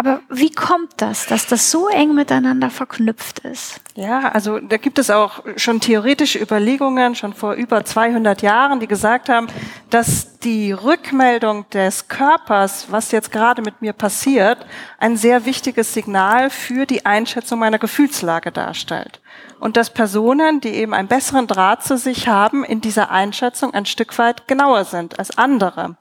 [0.00, 3.82] aber wie kommt das, dass das so eng miteinander verknüpft ist?
[3.96, 8.86] Ja, also da gibt es auch schon theoretische Überlegungen, schon vor über 200 Jahren, die
[8.86, 9.48] gesagt haben,
[9.90, 14.64] dass die Rückmeldung des Körpers, was jetzt gerade mit mir passiert,
[14.98, 19.20] ein sehr wichtiges Signal für die Einschätzung meiner Gefühlslage darstellt.
[19.58, 23.84] Und dass Personen, die eben einen besseren Draht zu sich haben, in dieser Einschätzung ein
[23.84, 25.96] Stück weit genauer sind als andere.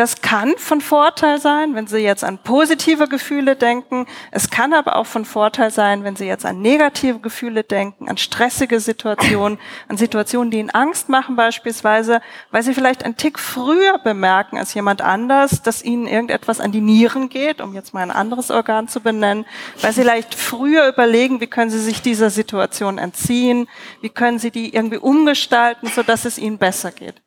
[0.00, 4.06] Das kann von Vorteil sein, wenn Sie jetzt an positive Gefühle denken.
[4.30, 8.16] Es kann aber auch von Vorteil sein, wenn Sie jetzt an negative Gefühle denken, an
[8.16, 9.58] stressige Situationen,
[9.88, 14.72] an Situationen, die Ihnen Angst machen beispielsweise, weil Sie vielleicht einen Tick früher bemerken als
[14.72, 18.88] jemand anders, dass Ihnen irgendetwas an die Nieren geht, um jetzt mal ein anderes Organ
[18.88, 19.44] zu benennen,
[19.82, 23.68] weil Sie vielleicht früher überlegen, wie können Sie sich dieser Situation entziehen,
[24.00, 27.20] wie können Sie die irgendwie umgestalten, sodass es Ihnen besser geht.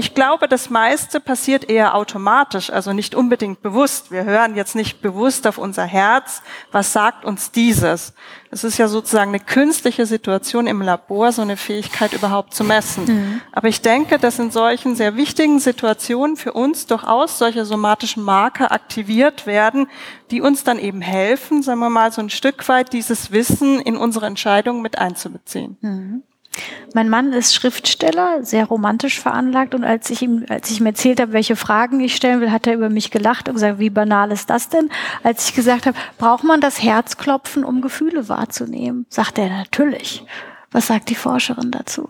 [0.00, 4.10] Ich glaube, das meiste passiert eher automatisch, also nicht unbedingt bewusst.
[4.10, 6.40] Wir hören jetzt nicht bewusst auf unser Herz,
[6.72, 8.14] was sagt uns dieses.
[8.50, 13.04] Es ist ja sozusagen eine künstliche Situation im Labor, so eine Fähigkeit überhaupt zu messen.
[13.04, 13.40] Mhm.
[13.52, 18.72] Aber ich denke, dass in solchen sehr wichtigen Situationen für uns durchaus solche somatischen Marker
[18.72, 19.86] aktiviert werden,
[20.30, 23.98] die uns dann eben helfen, sagen wir mal, so ein Stück weit dieses Wissen in
[23.98, 25.76] unsere Entscheidungen mit einzubeziehen.
[25.82, 26.22] Mhm.
[26.94, 31.20] Mein Mann ist Schriftsteller, sehr romantisch veranlagt und als ich ihm, als ich ihm erzählt
[31.20, 34.32] habe, welche Fragen ich stellen will, hat er über mich gelacht und gesagt, wie banal
[34.32, 34.90] ist das denn?
[35.22, 39.06] Als ich gesagt habe, braucht man das Herzklopfen, um Gefühle wahrzunehmen?
[39.08, 40.24] Sagt er natürlich.
[40.72, 42.08] Was sagt die Forscherin dazu?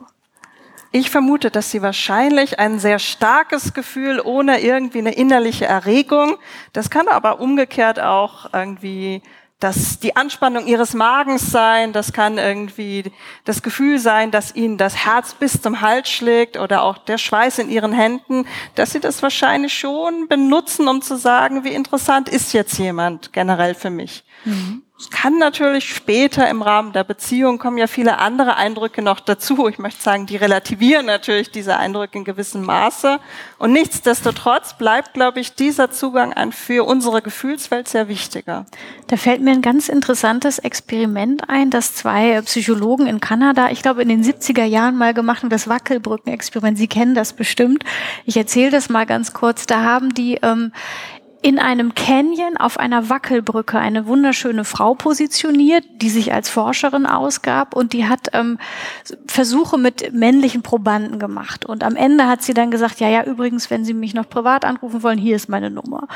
[0.92, 6.36] Ich vermute, dass sie wahrscheinlich ein sehr starkes Gefühl ohne irgendwie eine innerliche Erregung,
[6.72, 9.22] das kann aber umgekehrt auch irgendwie
[9.60, 13.12] das die Anspannung ihres Magens sein, das kann irgendwie
[13.44, 17.58] das Gefühl sein, dass ihnen das Herz bis zum Hals schlägt oder auch der Schweiß
[17.58, 22.54] in ihren Händen, dass sie das wahrscheinlich schon benutzen, um zu sagen, wie interessant ist
[22.54, 24.24] jetzt jemand generell für mich.
[24.44, 24.82] Mhm.
[25.00, 29.66] Es kann natürlich später im Rahmen der Beziehung kommen ja viele andere Eindrücke noch dazu.
[29.66, 33.18] Ich möchte sagen, die relativieren natürlich diese Eindrücke in gewissem Maße.
[33.56, 38.66] Und nichtsdestotrotz bleibt, glaube ich, dieser Zugang ein für unsere Gefühlswelt sehr wichtiger.
[39.06, 44.02] Da fällt mir ein ganz interessantes Experiment ein, das zwei Psychologen in Kanada, ich glaube
[44.02, 46.76] in den 70er Jahren mal gemacht haben, das Wackelbrücken-Experiment.
[46.76, 47.84] Sie kennen das bestimmt.
[48.26, 49.64] Ich erzähle das mal ganz kurz.
[49.64, 50.72] Da haben die ähm,
[51.42, 57.74] in einem Canyon auf einer Wackelbrücke eine wunderschöne Frau positioniert, die sich als Forscherin ausgab
[57.74, 58.58] und die hat ähm,
[59.26, 61.64] Versuche mit männlichen Probanden gemacht.
[61.64, 64.66] Und am Ende hat sie dann gesagt, ja, ja, übrigens, wenn Sie mich noch privat
[64.66, 66.08] anrufen wollen, hier ist meine Nummer.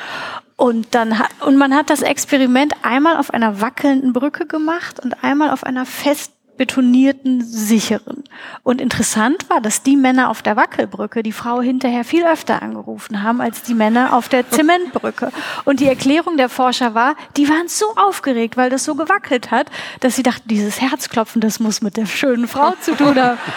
[0.56, 5.24] Und dann hat, und man hat das Experiment einmal auf einer wackelnden Brücke gemacht und
[5.24, 8.24] einmal auf einer fest betonierten, sicheren.
[8.62, 13.22] Und interessant war, dass die Männer auf der Wackelbrücke die Frau hinterher viel öfter angerufen
[13.22, 15.30] haben als die Männer auf der Zementbrücke.
[15.64, 19.70] Und die Erklärung der Forscher war, die waren so aufgeregt, weil das so gewackelt hat,
[20.00, 23.38] dass sie dachten, dieses Herzklopfen, das muss mit der schönen Frau zu tun haben.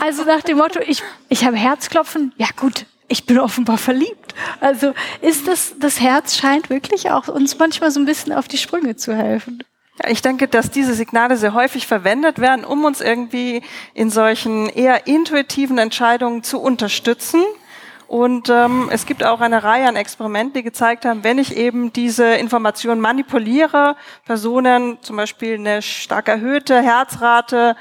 [0.00, 4.34] Also nach dem Motto, ich, ich habe Herzklopfen, ja gut, ich bin offenbar verliebt.
[4.60, 8.56] Also ist das, das Herz scheint wirklich auch uns manchmal so ein bisschen auf die
[8.56, 9.62] Sprünge zu helfen.
[10.08, 15.06] Ich denke, dass diese Signale sehr häufig verwendet werden, um uns irgendwie in solchen eher
[15.06, 17.42] intuitiven Entscheidungen zu unterstützen.
[18.06, 21.92] Und ähm, es gibt auch eine Reihe an Experimenten, die gezeigt haben, wenn ich eben
[21.92, 27.76] diese Informationen manipuliere, Personen zum Beispiel eine stark erhöhte Herzrate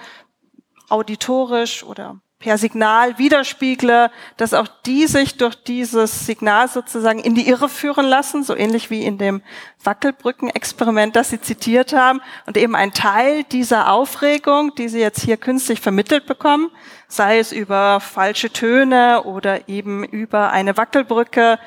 [0.90, 7.50] auditorisch oder per Signal widerspiegle, dass auch die sich durch dieses Signal sozusagen in die
[7.50, 9.42] Irre führen lassen, so ähnlich wie in dem
[9.84, 15.36] Wackelbrücken-Experiment, das Sie zitiert haben, und eben ein Teil dieser Aufregung, die Sie jetzt hier
[15.36, 16.72] künstlich vermittelt bekommen,
[17.10, 21.60] sei es über falsche Töne oder eben über eine Wackelbrücke,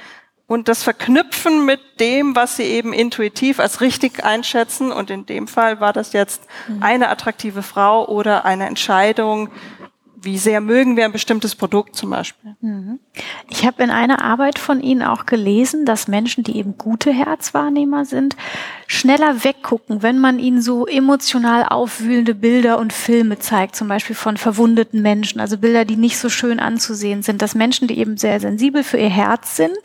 [0.49, 4.93] und das Verknüpfen mit dem, was sie eben intuitiv als richtig einschätzen.
[4.93, 6.83] Und in dem Fall war das jetzt mhm.
[6.83, 9.49] eine attraktive Frau oder eine Entscheidung,
[10.23, 12.55] wie sehr mögen wir ein bestimmtes Produkt zum Beispiel.
[12.61, 13.01] Mhm.
[13.51, 18.05] Ich habe in einer Arbeit von Ihnen auch gelesen, dass Menschen, die eben gute Herzwahrnehmer
[18.05, 18.37] sind,
[18.87, 24.37] schneller weggucken, wenn man ihnen so emotional aufwühlende Bilder und Filme zeigt, zum Beispiel von
[24.37, 28.39] verwundeten Menschen, also Bilder, die nicht so schön anzusehen sind, dass Menschen, die eben sehr
[28.39, 29.79] sensibel für ihr Herz sind,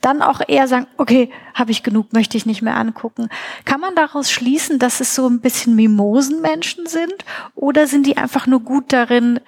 [0.00, 3.28] dann auch eher sagen, okay, habe ich genug, möchte ich nicht mehr angucken.
[3.64, 7.24] Kann man daraus schließen, dass es so ein bisschen Mimosenmenschen sind
[7.54, 9.40] oder sind die einfach nur gut darin,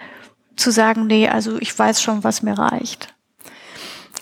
[0.62, 3.14] zu sagen, nee, also ich weiß schon, was mir reicht?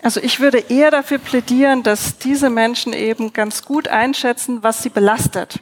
[0.02, 4.88] Also ich würde eher dafür plädieren, dass diese Menschen eben ganz gut einschätzen, was sie
[4.88, 5.60] belastet.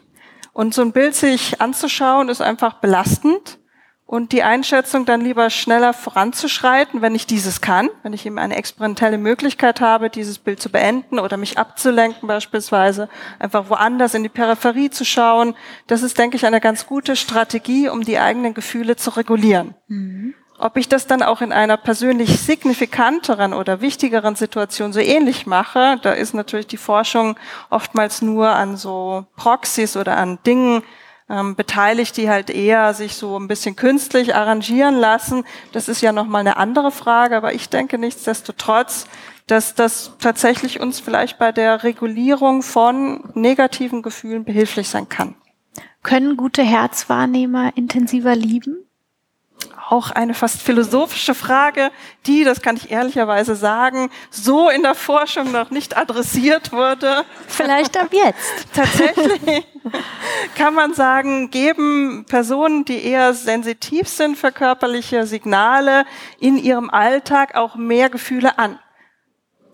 [0.52, 3.58] Und so ein Bild sich anzuschauen, ist einfach belastend.
[4.06, 8.56] Und die Einschätzung dann lieber schneller voranzuschreiten, wenn ich dieses kann, wenn ich eben eine
[8.56, 14.30] experimentelle Möglichkeit habe, dieses Bild zu beenden oder mich abzulenken beispielsweise, einfach woanders in die
[14.30, 15.54] Peripherie zu schauen.
[15.88, 19.74] Das ist, denke ich, eine ganz gute Strategie, um die eigenen Gefühle zu regulieren.
[19.88, 20.34] Mhm.
[20.60, 25.98] Ob ich das dann auch in einer persönlich signifikanteren oder wichtigeren Situation so ähnlich mache,
[26.02, 27.36] da ist natürlich die Forschung
[27.70, 30.82] oftmals nur an so Proxys oder an Dingen
[31.30, 35.44] ähm, beteiligt, die halt eher sich so ein bisschen künstlich arrangieren lassen.
[35.72, 39.06] Das ist ja nochmal eine andere Frage, aber ich denke nichtsdestotrotz,
[39.46, 45.36] dass das tatsächlich uns vielleicht bei der Regulierung von negativen Gefühlen behilflich sein kann.
[46.02, 48.87] Können gute Herzwahrnehmer intensiver lieben?
[49.90, 51.90] Auch eine fast philosophische Frage,
[52.26, 57.24] die, das kann ich ehrlicherweise sagen, so in der Forschung noch nicht adressiert wurde.
[57.46, 58.66] Vielleicht ab jetzt.
[58.74, 59.66] Tatsächlich
[60.56, 66.04] kann man sagen, geben Personen, die eher sensitiv sind für körperliche Signale,
[66.38, 68.78] in ihrem Alltag auch mehr Gefühle an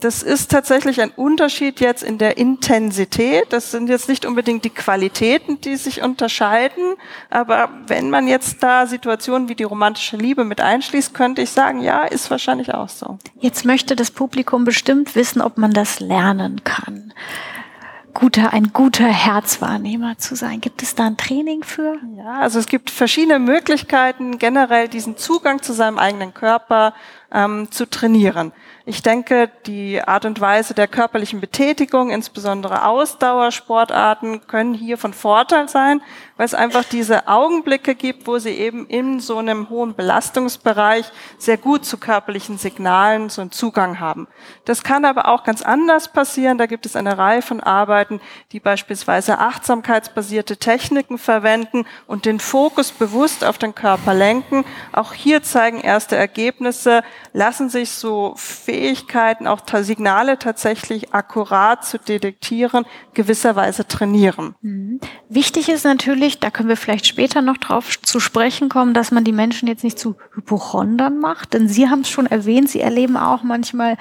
[0.04, 3.46] das ist tatsächlich ein Unterschied jetzt in der Intensität.
[3.48, 6.94] Das sind jetzt nicht unbedingt die Qualitäten, die sich unterscheiden.
[7.30, 11.80] Aber wenn man jetzt da Situationen wie die romantische Liebe mit einschließt, könnte ich sagen,
[11.80, 13.18] ja, ist wahrscheinlich auch so.
[13.40, 17.14] Jetzt möchte das Publikum bestimmt wissen, ob man das lernen kann.
[18.12, 20.60] Guter, ein guter Herzwahrnehmer zu sein.
[20.60, 21.96] Gibt es da ein Training für?
[22.16, 26.92] Ja, also es gibt verschiedene Möglichkeiten, generell diesen Zugang zu seinem eigenen Körper
[27.32, 28.52] ähm, zu trainieren.
[28.86, 35.70] Ich denke, die Art und Weise der körperlichen Betätigung, insbesondere Ausdauersportarten, können hier von Vorteil
[35.70, 36.02] sein,
[36.36, 41.06] weil es einfach diese Augenblicke gibt, wo sie eben in so einem hohen Belastungsbereich
[41.38, 44.28] sehr gut zu körperlichen Signalen so einen Zugang haben.
[44.66, 46.58] Das kann aber auch ganz anders passieren.
[46.58, 48.20] Da gibt es eine Reihe von Arbeiten,
[48.52, 54.66] die beispielsweise achtsamkeitsbasierte Techniken verwenden und den Fokus bewusst auf den Körper lenken.
[54.92, 58.34] Auch hier zeigen erste Ergebnisse, lassen sich so
[58.74, 64.56] Fähigkeiten, auch Signale tatsächlich akkurat zu detektieren, gewisserweise trainieren.
[64.62, 65.00] Mhm.
[65.28, 69.22] Wichtig ist natürlich, da können wir vielleicht später noch drauf zu sprechen kommen, dass man
[69.22, 73.16] die Menschen jetzt nicht zu Hypochondern macht, denn Sie haben es schon erwähnt, Sie erleben
[73.16, 73.96] auch manchmal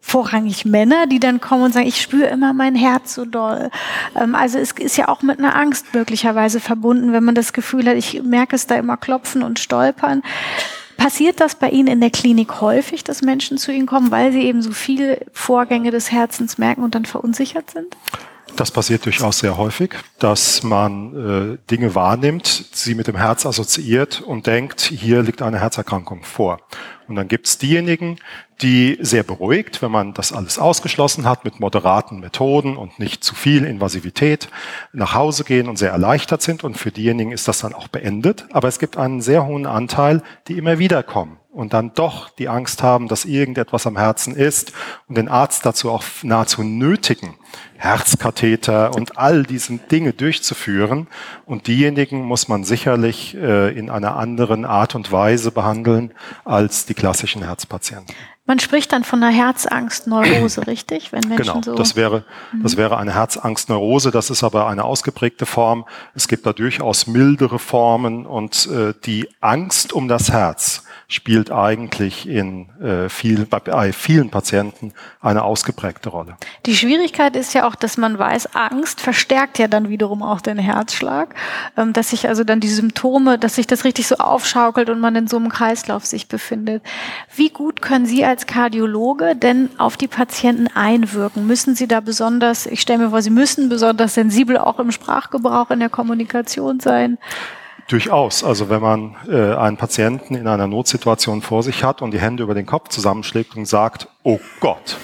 [0.00, 3.70] vorrangig Männer, die dann kommen und sagen, ich spüre immer mein Herz so doll.
[4.14, 7.86] Ähm, also es ist ja auch mit einer Angst möglicherweise verbunden, wenn man das Gefühl
[7.88, 10.22] hat, ich merke es da immer klopfen und stolpern.
[10.98, 14.42] Passiert das bei Ihnen in der Klinik häufig, dass Menschen zu Ihnen kommen, weil sie
[14.42, 17.96] eben so viele Vorgänge des Herzens merken und dann verunsichert sind?
[18.56, 24.20] Das passiert durchaus sehr häufig, dass man äh, Dinge wahrnimmt, sie mit dem Herz assoziiert
[24.20, 26.58] und denkt, hier liegt eine Herzerkrankung vor.
[27.08, 28.18] Und dann gibt es diejenigen,
[28.60, 33.34] die sehr beruhigt, wenn man das alles ausgeschlossen hat, mit moderaten Methoden und nicht zu
[33.34, 34.48] viel Invasivität
[34.92, 36.64] nach Hause gehen und sehr erleichtert sind.
[36.64, 38.46] Und für diejenigen ist das dann auch beendet.
[38.52, 42.48] Aber es gibt einen sehr hohen Anteil, die immer wieder kommen und dann doch die
[42.48, 44.72] Angst haben, dass irgendetwas am Herzen ist
[45.08, 47.34] und den Arzt dazu auch nahezu nötigen,
[47.76, 51.08] Herzkatheter und all diesen Dinge durchzuführen.
[51.46, 56.94] Und diejenigen muss man sicherlich äh, in einer anderen Art und Weise behandeln als die
[56.94, 58.14] klassischen Herzpatienten.
[58.48, 61.12] Man spricht dann von einer Herzangstneurose, richtig?
[61.12, 62.24] Wenn Menschen genau, so das wäre,
[62.62, 64.10] das wäre eine Herzangstneurose.
[64.10, 65.84] Das ist aber eine ausgeprägte Form.
[66.14, 72.28] Es gibt da durchaus mildere Formen und äh, die Angst um das Herz spielt eigentlich
[72.28, 76.36] in äh, viel, bei vielen Patienten eine ausgeprägte Rolle.
[76.66, 80.58] Die Schwierigkeit ist ja auch, dass man weiß, Angst verstärkt ja dann wiederum auch den
[80.58, 81.34] Herzschlag,
[81.78, 85.16] ähm, dass sich also dann die Symptome, dass sich das richtig so aufschaukelt und man
[85.16, 86.82] in so einem Kreislauf sich befindet.
[87.34, 91.46] Wie gut können Sie als Kardiologe denn auf die Patienten einwirken?
[91.46, 95.70] Müssen Sie da besonders, ich stelle mir vor, Sie müssen besonders sensibel auch im Sprachgebrauch,
[95.70, 97.18] in der Kommunikation sein?
[97.88, 98.44] Durchaus.
[98.44, 102.42] Also wenn man äh, einen Patienten in einer Notsituation vor sich hat und die Hände
[102.42, 104.98] über den Kopf zusammenschlägt und sagt, oh Gott,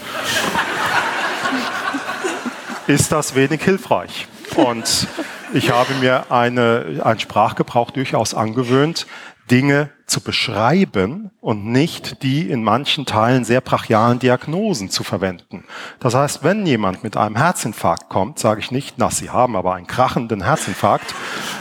[2.87, 4.29] ist das wenig hilfreich.
[4.57, 5.09] Und
[5.55, 9.07] ich habe mir eine, einen Sprachgebrauch durchaus angewöhnt,
[9.51, 15.65] Dinge zu beschreiben und nicht die in manchen Teilen sehr brachialen Diagnosen zu verwenden.
[15.99, 19.75] Das heißt, wenn jemand mit einem Herzinfarkt kommt, sage ich nicht, na, Sie haben aber
[19.75, 21.15] einen krachenden Herzinfarkt,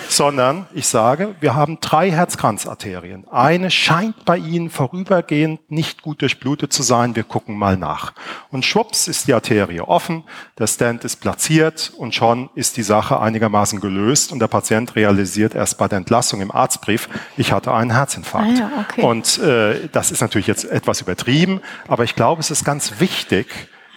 [0.09, 3.27] sondern ich sage, wir haben drei Herzkranzarterien.
[3.29, 7.15] Eine scheint bei Ihnen vorübergehend nicht gut durchblutet zu sein.
[7.15, 8.13] Wir gucken mal nach.
[8.51, 10.23] Und schwupps ist die Arterie offen,
[10.59, 15.55] der Stand ist platziert und schon ist die Sache einigermaßen gelöst und der Patient realisiert
[15.55, 18.32] erst bei der Entlassung im Arztbrief, ich hatte einen Herzinfarkt.
[18.41, 19.01] Ah ja, okay.
[19.01, 23.47] Und äh, das ist natürlich jetzt etwas übertrieben, aber ich glaube, es ist ganz wichtig,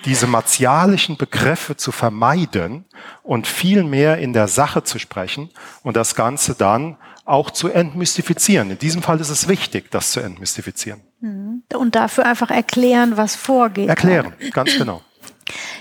[0.04, 2.84] diese martialischen Begriffe zu vermeiden
[3.22, 5.50] und viel mehr in der Sache zu sprechen
[5.82, 8.70] und das Ganze dann auch zu entmystifizieren.
[8.70, 11.00] In diesem Fall ist es wichtig, das zu entmystifizieren.
[11.20, 11.64] Mhm.
[11.74, 13.88] Und dafür einfach erklären, was vorgeht.
[13.88, 15.02] Erklären, ganz genau.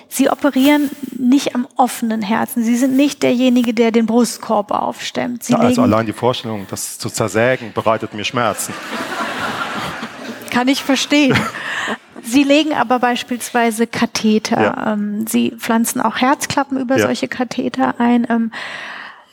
[0.07, 2.63] Sie operieren nicht am offenen Herzen.
[2.63, 5.43] Sie sind nicht derjenige, der den Brustkorb aufstemmt.
[5.43, 8.73] Sie also allein die Vorstellung, das zu zersägen, bereitet mir Schmerzen.
[10.51, 11.37] Kann ich verstehen.
[12.23, 14.61] Sie legen aber beispielsweise Katheter.
[14.61, 14.93] Ja.
[14.93, 17.05] Ähm, Sie pflanzen auch Herzklappen über ja.
[17.05, 18.25] solche Katheter ein.
[18.29, 18.51] Ähm,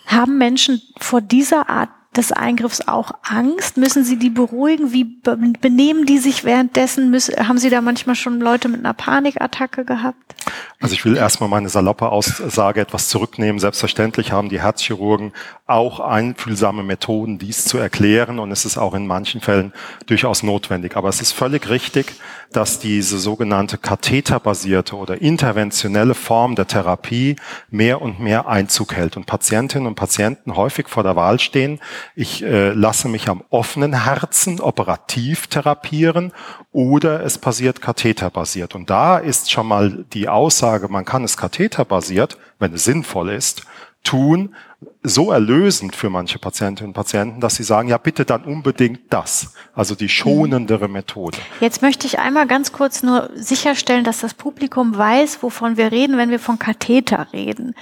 [0.06, 3.76] haben Menschen vor dieser Art des Eingriffs auch Angst?
[3.76, 4.92] Müssen Sie die beruhigen?
[4.92, 7.10] Wie benehmen die sich währenddessen?
[7.10, 10.34] Müssen, haben Sie da manchmal schon Leute mit einer Panikattacke gehabt?
[10.80, 13.60] Also ich will erstmal meine saloppe Aussage etwas zurücknehmen.
[13.60, 15.32] Selbstverständlich haben die Herzchirurgen
[15.66, 19.72] auch einfühlsame Methoden, dies zu erklären und es ist auch in manchen Fällen
[20.06, 20.96] durchaus notwendig.
[20.96, 22.12] Aber es ist völlig richtig,
[22.52, 27.36] dass diese sogenannte katheterbasierte oder interventionelle Form der Therapie
[27.70, 31.80] mehr und mehr Einzug hält und Patientinnen und Patienten häufig vor der Wahl stehen,
[32.14, 36.32] ich äh, lasse mich am offenen Herzen operativ therapieren
[36.72, 38.74] oder es passiert katheterbasiert.
[38.74, 43.66] Und da ist schon mal die Aussage, man kann es katheterbasiert, wenn es sinnvoll ist,
[44.04, 44.54] tun,
[45.02, 49.54] so erlösend für manche Patientinnen und Patienten, dass sie sagen, ja bitte dann unbedingt das,
[49.74, 51.38] also die schonendere Methode.
[51.60, 56.16] Jetzt möchte ich einmal ganz kurz nur sicherstellen, dass das Publikum weiß, wovon wir reden,
[56.16, 57.74] wenn wir von Katheter reden.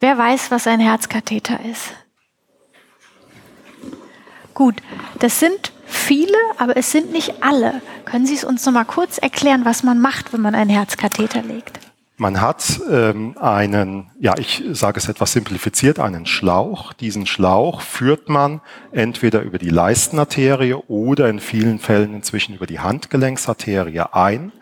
[0.00, 1.92] Wer weiß, was ein Herzkatheter ist?
[4.54, 4.76] Gut,
[5.18, 7.82] das sind viele, aber es sind nicht alle.
[8.04, 11.42] Können Sie es uns noch mal kurz erklären, was man macht, wenn man einen Herzkatheter
[11.42, 11.80] legt?
[12.16, 16.92] Man hat ähm, einen, ja, ich sage es etwas simplifiziert, einen Schlauch.
[16.92, 18.60] Diesen Schlauch führt man
[18.92, 24.52] entweder über die Leistenarterie oder in vielen Fällen inzwischen über die Handgelenksarterie ein,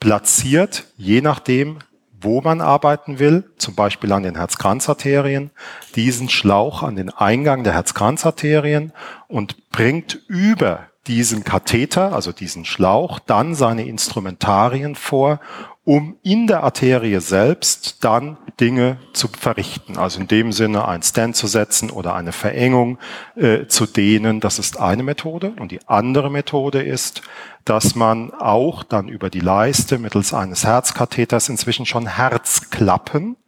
[0.00, 1.78] platziert, je nachdem,
[2.20, 5.50] wo man arbeiten will, zum Beispiel an den Herzkranzarterien,
[5.94, 8.92] diesen Schlauch an den Eingang der Herzkranzarterien
[9.28, 15.40] und bringt über diesen Katheter, also diesen Schlauch, dann seine Instrumentarien vor,
[15.88, 19.96] um in der Arterie selbst dann Dinge zu verrichten.
[19.96, 22.98] Also in dem Sinne ein Stand zu setzen oder eine Verengung
[23.36, 24.40] äh, zu dehnen.
[24.40, 25.54] Das ist eine Methode.
[25.58, 27.22] Und die andere Methode ist,
[27.64, 33.38] dass man auch dann über die Leiste mittels eines Herzkatheters inzwischen schon Herzklappen,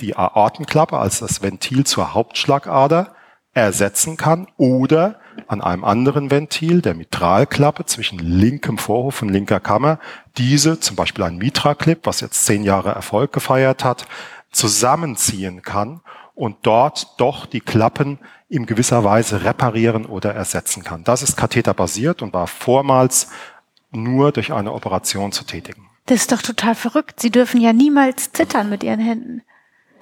[0.00, 3.14] die Aortenklappe als das Ventil zur Hauptschlagader
[3.52, 9.98] ersetzen kann oder an einem anderen Ventil, der Mitralklappe zwischen linkem Vorhof und linker Kammer,
[10.36, 14.06] diese, zum Beispiel ein Mitra-Clip, was jetzt zehn Jahre Erfolg gefeiert hat,
[14.50, 16.00] zusammenziehen kann
[16.34, 18.18] und dort doch die Klappen
[18.48, 21.04] in gewisser Weise reparieren oder ersetzen kann.
[21.04, 23.28] Das ist katheterbasiert und war vormals
[23.90, 25.88] nur durch eine Operation zu tätigen.
[26.06, 27.20] Das ist doch total verrückt.
[27.20, 29.42] Sie dürfen ja niemals zittern mit Ihren Händen.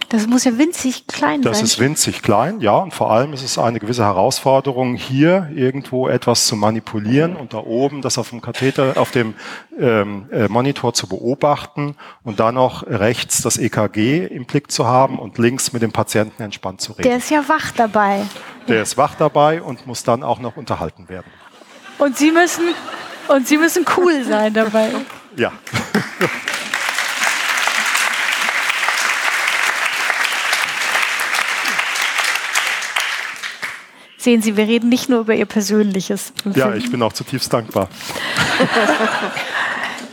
[0.09, 1.65] Das muss ja winzig klein das sein.
[1.65, 2.77] Das ist winzig klein, ja.
[2.77, 7.59] Und vor allem ist es eine gewisse Herausforderung, hier irgendwo etwas zu manipulieren und da
[7.59, 9.35] oben das auf dem Katheter, auf dem
[9.79, 15.19] ähm, äh, Monitor zu beobachten und dann noch rechts das EKG im Blick zu haben
[15.19, 17.09] und links mit dem Patienten entspannt zu reden.
[17.09, 18.23] Der ist ja wach dabei.
[18.69, 21.27] Der ist wach dabei und muss dann auch noch unterhalten werden.
[21.99, 22.75] Und Sie müssen,
[23.29, 24.91] und Sie müssen cool sein dabei.
[25.37, 25.53] Ja.
[34.27, 36.33] Sehen Sie, wir reden nicht nur über Ihr persönliches.
[36.57, 37.89] Ja, ich bin auch zutiefst dankbar.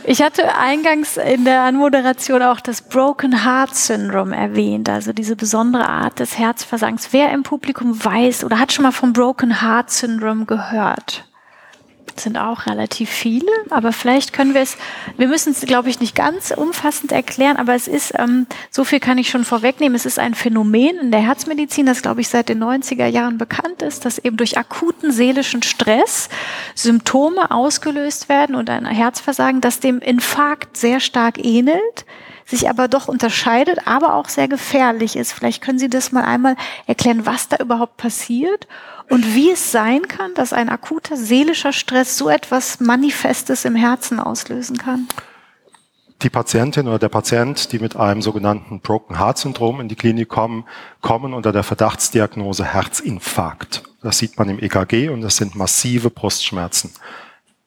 [0.06, 5.88] Ich hatte eingangs in der Anmoderation auch das Broken Heart Syndrome erwähnt, also diese besondere
[5.88, 7.08] Art des Herzversagens.
[7.12, 11.24] Wer im Publikum weiß oder hat schon mal vom Broken Heart Syndrome gehört?
[12.20, 14.76] Sind auch relativ viele, aber vielleicht können wir es,
[15.16, 19.00] wir müssen es, glaube ich, nicht ganz umfassend erklären, aber es ist, ähm, so viel
[19.00, 22.48] kann ich schon vorwegnehmen, es ist ein Phänomen in der Herzmedizin, das, glaube ich, seit
[22.48, 26.28] den 90er Jahren bekannt ist, dass eben durch akuten seelischen Stress
[26.74, 32.04] Symptome ausgelöst werden und ein Herzversagen, das dem Infarkt sehr stark ähnelt
[32.46, 35.32] sich aber doch unterscheidet, aber auch sehr gefährlich ist.
[35.32, 36.56] Vielleicht können Sie das mal einmal
[36.86, 38.68] erklären, was da überhaupt passiert
[39.08, 44.20] und wie es sein kann, dass ein akuter seelischer Stress so etwas Manifestes im Herzen
[44.20, 45.08] auslösen kann?
[46.22, 50.28] Die Patientin oder der Patient, die mit einem sogenannten Broken Heart Syndrom in die Klinik
[50.28, 50.64] kommen,
[51.02, 53.82] kommen unter der Verdachtsdiagnose Herzinfarkt.
[54.02, 56.90] Das sieht man im EKG und das sind massive Brustschmerzen.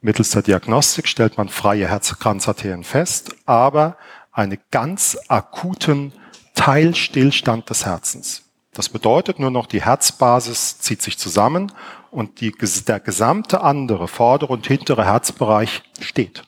[0.01, 3.97] Mittels der Diagnostik stellt man freie Herzkranzarterien fest, aber
[4.31, 6.13] einen ganz akuten
[6.55, 8.43] Teilstillstand des Herzens.
[8.77, 11.71] Das bedeutet nur noch, die Herzbasis zieht sich zusammen
[12.11, 12.53] und die,
[12.87, 16.43] der gesamte andere, vordere und hintere Herzbereich steht.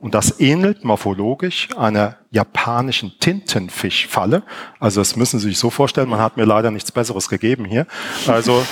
[0.00, 4.44] Und das ähnelt morphologisch einer japanischen Tintenfischfalle.
[4.78, 7.88] Also das müssen Sie sich so vorstellen, man hat mir leider nichts Besseres gegeben hier.
[8.28, 8.64] Also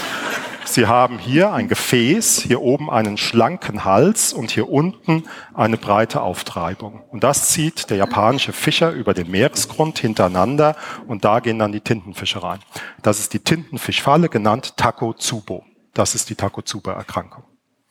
[0.66, 6.22] Sie haben hier ein Gefäß, hier oben einen schlanken Hals und hier unten eine breite
[6.22, 7.02] Auftreibung.
[7.10, 11.80] Und das zieht der japanische Fischer über den Meeresgrund hintereinander und da gehen dann die
[11.80, 12.58] Tintenfische rein.
[13.02, 15.64] Das ist die Tintenfischfalle, genannt Takotsubo.
[15.94, 17.44] Das ist die Takotsubo-Erkrankung.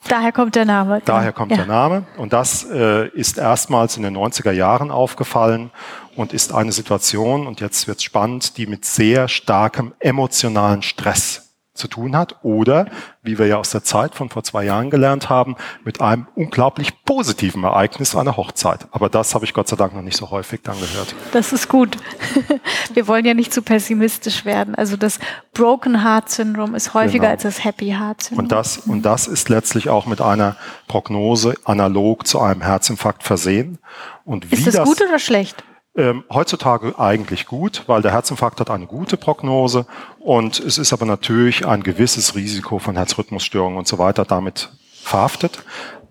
[0.08, 1.02] Daher kommt der Name.
[1.04, 1.58] Daher kommt ja.
[1.58, 2.06] der Name.
[2.18, 5.72] Und das äh, ist erstmals in den 90er Jahren aufgefallen
[6.16, 11.45] und ist eine Situation, und jetzt wird es spannend, die mit sehr starkem emotionalen Stress
[11.76, 12.88] zu tun hat oder,
[13.22, 17.04] wie wir ja aus der Zeit von vor zwei Jahren gelernt haben, mit einem unglaublich
[17.04, 18.88] positiven Ereignis einer Hochzeit.
[18.92, 21.14] Aber das habe ich Gott sei Dank noch nicht so häufig dann gehört.
[21.34, 21.98] Das ist gut.
[22.94, 24.74] Wir wollen ja nicht zu pessimistisch werden.
[24.74, 25.20] Also das
[25.54, 27.32] Broken Heart Syndrome ist häufiger genau.
[27.32, 28.44] als das Happy Heart Syndrome.
[28.44, 30.56] Und das, und das ist letztlich auch mit einer
[30.88, 33.80] Prognose analog zu einem Herzinfarkt versehen.
[34.24, 35.64] Und wie ist das, das gut oder schlecht?
[35.98, 39.86] Ähm, heutzutage eigentlich gut, weil der Herzinfarkt hat eine gute Prognose
[40.20, 45.64] und es ist aber natürlich ein gewisses Risiko von Herzrhythmusstörungen und so weiter damit verhaftet.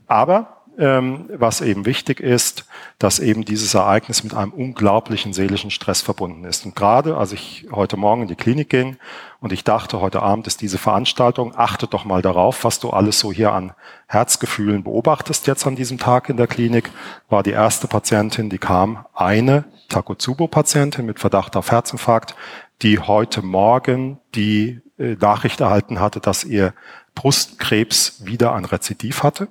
[0.07, 2.67] Aber was eben wichtig ist,
[2.99, 6.67] dass eben dieses Ereignis mit einem unglaublichen seelischen Stress verbunden ist.
[6.67, 8.97] Und gerade als ich heute Morgen in die Klinik ging
[9.41, 13.21] und ich dachte, heute Abend ist diese Veranstaltung, achte doch mal darauf, was du alles
[13.21, 13.73] so hier an
[14.07, 16.91] Herzgefühlen beobachtest jetzt an diesem Tag in der Klinik,
[17.29, 22.35] war die erste Patientin, die kam, eine Takotsubo-Patientin mit Verdacht auf Herzinfarkt,
[22.83, 26.75] die heute Morgen die äh, Nachricht erhalten hatte, dass ihr
[27.15, 29.49] Brustkrebs wieder ein Rezidiv hatte.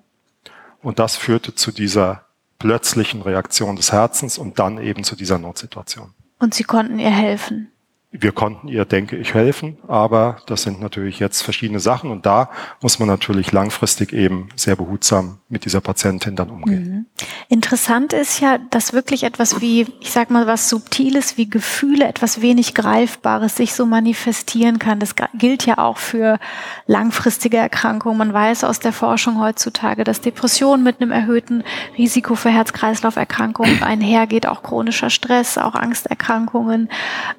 [0.84, 2.26] Und das führte zu dieser
[2.60, 6.14] plötzlichen Reaktion des Herzens und dann eben zu dieser Notsituation.
[6.40, 7.72] Und Sie konnten ihr helfen?
[8.16, 12.52] Wir konnten ihr, denke ich, helfen, aber das sind natürlich jetzt verschiedene Sachen und da
[12.80, 16.84] muss man natürlich langfristig eben sehr behutsam mit dieser Patientin dann umgehen.
[16.84, 17.06] Mhm.
[17.50, 22.42] Interessant ist ja, dass wirklich etwas wie, ich sag mal, was Subtiles wie Gefühle, etwas
[22.42, 25.00] wenig Greifbares sich so manifestieren kann.
[25.00, 26.38] Das gilt ja auch für
[26.86, 28.20] langfristige Erkrankungen.
[28.20, 31.64] Man weiß aus der Forschung heutzutage, dass Depression mit einem erhöhten
[31.98, 36.90] Risiko für Herz-Kreislauf-Erkrankungen einhergeht, auch chronischer Stress, auch Angsterkrankungen.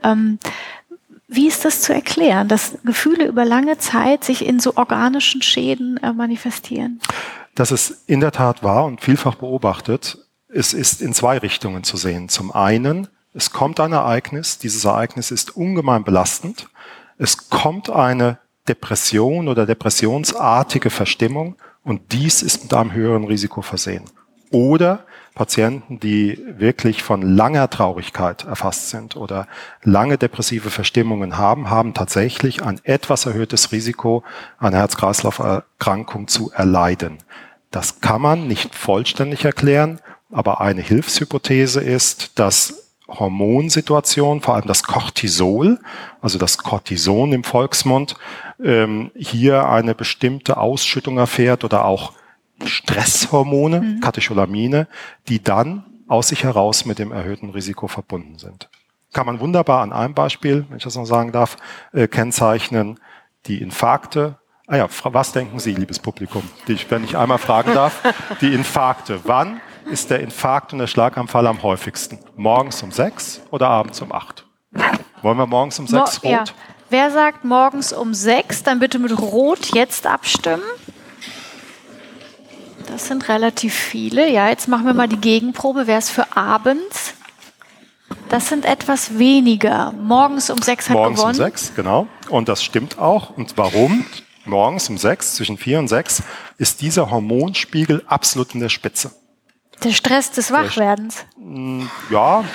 [0.02, 0.38] Ähm,
[1.28, 5.96] wie ist das zu erklären, dass Gefühle über lange Zeit sich in so organischen Schäden
[5.98, 7.00] äh, manifestieren?
[7.54, 10.18] Das ist in der Tat wahr und vielfach beobachtet.
[10.48, 12.28] Es ist in zwei Richtungen zu sehen.
[12.28, 16.68] Zum einen, es kommt ein Ereignis, dieses Ereignis ist ungemein belastend.
[17.16, 24.04] Es kommt eine Depression oder depressionsartige Verstimmung und dies ist mit einem höheren Risiko versehen.
[24.50, 25.04] Oder
[25.34, 29.48] Patienten, die wirklich von langer Traurigkeit erfasst sind oder
[29.82, 34.22] lange depressive Verstimmungen haben, haben tatsächlich ein etwas erhöhtes Risiko,
[34.58, 37.18] eine Herz-Kreislauf-Erkrankung zu erleiden.
[37.72, 39.98] Das kann man nicht vollständig erklären,
[40.30, 45.80] aber eine Hilfshypothese ist, dass Hormonsituation, vor allem das Cortisol,
[46.22, 48.14] also das Cortison im Volksmund,
[48.62, 52.12] ähm, hier eine bestimmte Ausschüttung erfährt oder auch
[52.64, 54.00] Stresshormone, mhm.
[54.00, 54.88] Katecholamine,
[55.28, 58.68] die dann aus sich heraus mit dem erhöhten Risiko verbunden sind.
[59.12, 61.56] Kann man wunderbar an einem Beispiel, wenn ich das noch sagen darf,
[61.92, 62.98] äh, kennzeichnen.
[63.46, 64.38] Die Infarkte.
[64.66, 68.02] Ah ja, was denken Sie, liebes Publikum, die wenn ich einmal fragen darf,
[68.40, 69.20] die Infarkte.
[69.24, 72.18] Wann ist der Infarkt und der Schlaganfall am häufigsten?
[72.36, 74.46] Morgens um sechs oder abends um acht?
[75.20, 76.48] Wollen wir morgens um sechs Mo rot?
[76.48, 76.54] Ja.
[76.90, 80.62] Wer sagt morgens um sechs, dann bitte mit Rot jetzt abstimmen.
[82.94, 84.30] Das sind relativ viele.
[84.30, 85.88] Ja, jetzt machen wir mal die Gegenprobe.
[85.88, 87.14] Wer ist für abends?
[88.28, 89.90] Das sind etwas weniger.
[89.90, 91.40] Morgens um sechs hat Morgens gewonnen.
[91.40, 92.06] um sechs, genau.
[92.28, 93.30] Und das stimmt auch.
[93.30, 94.06] Und warum?
[94.44, 96.22] Morgens um sechs, zwischen vier und sechs,
[96.56, 99.10] ist dieser Hormonspiegel absolut in der Spitze.
[99.82, 101.24] Der Stress des Wachwerdens.
[101.36, 102.44] Mm, ja.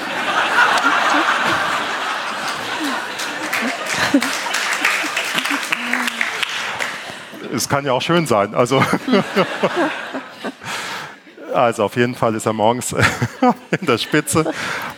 [7.54, 8.56] es kann ja auch schön sein.
[8.56, 8.82] Also
[11.54, 12.96] Also auf jeden Fall ist er morgens
[13.80, 14.52] in der Spitze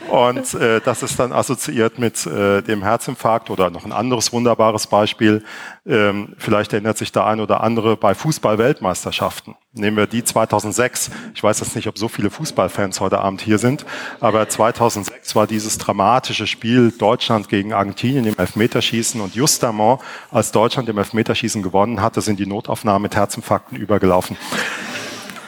[0.09, 4.87] und äh, das ist dann assoziiert mit äh, dem Herzinfarkt oder noch ein anderes wunderbares
[4.87, 5.43] Beispiel.
[5.85, 9.55] Ähm, vielleicht erinnert sich der ein oder andere bei Fußball-Weltmeisterschaften.
[9.73, 11.11] Nehmen wir die 2006.
[11.33, 13.85] Ich weiß jetzt nicht, ob so viele Fußballfans heute Abend hier sind,
[14.19, 20.89] aber 2006 war dieses dramatische Spiel Deutschland gegen Argentinien im Elfmeterschießen und justement, als Deutschland
[20.89, 24.35] im Elfmeterschießen gewonnen hatte, sind die Notaufnahmen mit Herzinfarkten übergelaufen.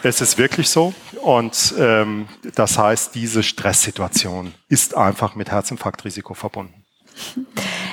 [0.06, 0.93] Es ist wirklich so.
[1.22, 6.82] Und ähm, das heißt, diese Stresssituation ist einfach mit Herzinfarktrisiko verbunden.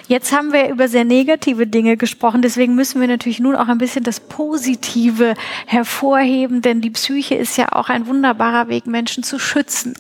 [0.09, 3.79] Jetzt haben wir über sehr negative Dinge gesprochen, deswegen müssen wir natürlich nun auch ein
[3.79, 5.35] bisschen das Positive
[5.67, 9.95] hervorheben, denn die Psyche ist ja auch ein wunderbarer Weg, Menschen zu schützen.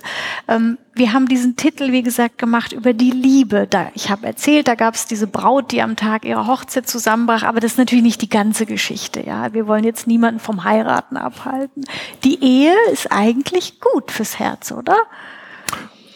[0.48, 3.68] Ähm, wir haben diesen Titel, wie gesagt, gemacht über die Liebe.
[3.70, 7.44] Da, ich habe erzählt, da gab es diese Braut, die am Tag ihrer Hochzeit zusammenbrach,
[7.44, 9.24] aber das ist natürlich nicht die ganze Geschichte.
[9.24, 11.84] Ja, wir wollen jetzt niemanden vom Heiraten abhalten.
[12.24, 14.96] Die Ehe ist eigentlich gut fürs Herz, oder?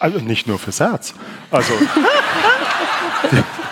[0.01, 1.15] Also nicht nur fürs Herz.
[1.51, 1.73] Also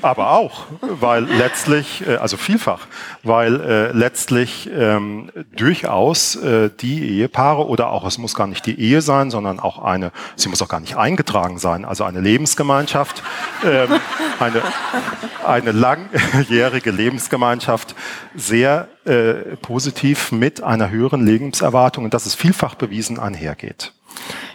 [0.00, 2.86] Aber auch, weil letztlich, äh, also vielfach,
[3.24, 8.78] weil äh, letztlich ähm, durchaus äh, die Ehepaare oder auch, es muss gar nicht die
[8.78, 13.22] Ehe sein, sondern auch eine, sie muss auch gar nicht eingetragen sein, also eine Lebensgemeinschaft,
[13.64, 13.88] ähm,
[14.38, 14.62] eine,
[15.44, 17.96] eine langjährige Lebensgemeinschaft
[18.36, 23.92] sehr äh, positiv mit einer höheren Lebenserwartung, und das ist vielfach bewiesen, einhergeht.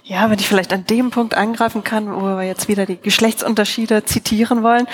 [0.06, 4.04] Ja, wenn ich vielleicht an dem Punkt eingreifen kann, wo wir jetzt wieder die Geschlechtsunterschiede
[4.04, 4.86] zitieren wollen.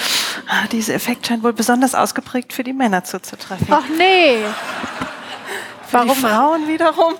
[0.48, 3.68] Ah, dieser Effekt scheint wohl besonders ausgeprägt für die Männer zuzutreffen.
[3.72, 4.38] Ach nee.
[5.88, 6.10] Für Warum?
[6.10, 7.14] die Frauen wiederum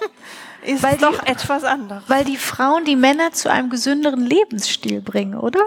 [0.62, 2.04] ist weil doch die, etwas anderes.
[2.08, 5.62] Weil die Frauen die Männer zu einem gesünderen Lebensstil bringen, oder?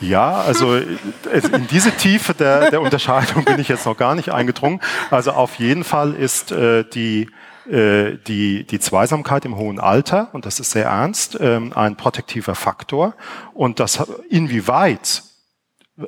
[0.00, 4.80] Ja, also in diese Tiefe der, der Unterscheidung bin ich jetzt noch gar nicht eingedrungen.
[5.10, 7.30] Also auf jeden Fall ist äh, die
[7.70, 12.54] äh, die, die Zweisamkeit im hohen Alter, und das ist sehr ernst, ähm, ein protektiver
[12.54, 13.14] Faktor.
[13.52, 15.22] Und das inwieweit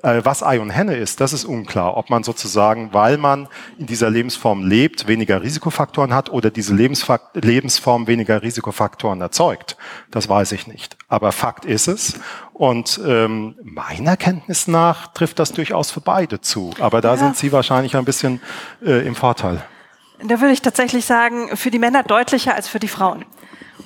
[0.02, 1.96] äh, was Ei und Henne ist, das ist unklar.
[1.96, 3.48] Ob man sozusagen, weil man
[3.78, 9.76] in dieser Lebensform lebt, weniger Risikofaktoren hat oder diese Lebensform weniger Risikofaktoren erzeugt,
[10.11, 10.96] das weiß ich nicht.
[11.09, 12.14] Aber Fakt ist es.
[12.52, 16.70] Und ähm, meiner Kenntnis nach trifft das durchaus für beide zu.
[16.80, 17.16] Aber da ja.
[17.18, 18.40] sind Sie wahrscheinlich ein bisschen
[18.84, 19.62] äh, im Vorteil.
[20.22, 23.24] Da würde ich tatsächlich sagen, für die Männer deutlicher als für die Frauen.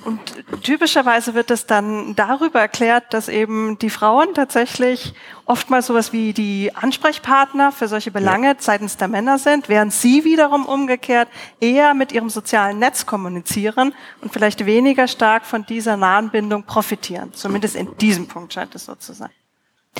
[0.03, 0.19] Und
[0.63, 5.13] typischerweise wird es dann darüber erklärt, dass eben die Frauen tatsächlich
[5.45, 8.55] oftmals sowas wie die Ansprechpartner für solche Belange ja.
[8.57, 11.27] seitens der Männer sind, während sie wiederum umgekehrt
[11.59, 17.31] eher mit ihrem sozialen Netz kommunizieren und vielleicht weniger stark von dieser nahen Bindung profitieren.
[17.33, 19.29] Zumindest in diesem Punkt scheint es so zu sein.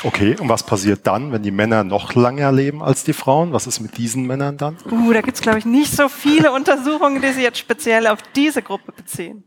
[0.04, 3.54] Okay, und was passiert dann, wenn die Männer noch länger leben als die Frauen?
[3.54, 4.78] Was ist mit diesen Männern dann?
[4.90, 8.62] Uh, da gibt's glaube ich, nicht so viele Untersuchungen, die sich jetzt speziell auf diese
[8.62, 9.44] Gruppe beziehen.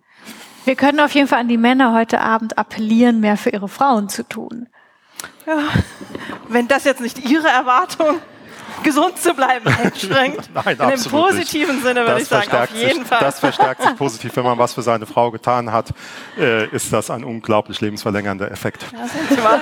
[0.64, 4.09] Wir können auf jeden Fall an die Männer heute Abend appellieren, mehr für ihre Frauen
[4.09, 4.68] zu tun.
[5.47, 5.59] Ja,
[6.49, 8.18] wenn das jetzt nicht Ihre Erwartung
[8.85, 10.49] gesund zu bleiben einschränkt.
[10.55, 11.85] Nein, In dem positiven nicht.
[11.85, 13.20] Sinne würde das ich sagen, auf jeden sich, Fall.
[13.20, 14.37] Das verstärkt sich positiv.
[14.37, 15.89] Wenn man was für seine Frau getan hat,
[16.39, 18.87] äh, ist das ein unglaublich lebensverlängernder Effekt.
[18.93, 19.61] Ja, sind Sie mal.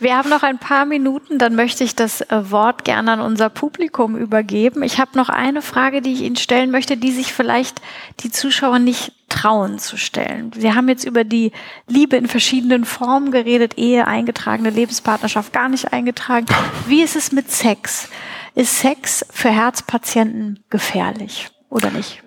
[0.00, 3.50] Wir haben noch ein paar Minuten, dann möchte ich das äh, Wort gerne an unser
[3.50, 4.84] Publikum übergeben.
[4.84, 7.82] Ich habe noch eine Frage, die ich Ihnen stellen möchte, die sich vielleicht
[8.20, 10.52] die Zuschauer nicht trauen zu stellen.
[10.54, 11.50] Sie haben jetzt über die
[11.88, 16.46] Liebe in verschiedenen Formen geredet, Ehe, eingetragene Lebenspartnerschaft gar nicht eingetragen.
[16.86, 18.08] Wie ist es mit Sex?
[18.54, 22.22] Ist Sex für Herzpatienten gefährlich oder nicht?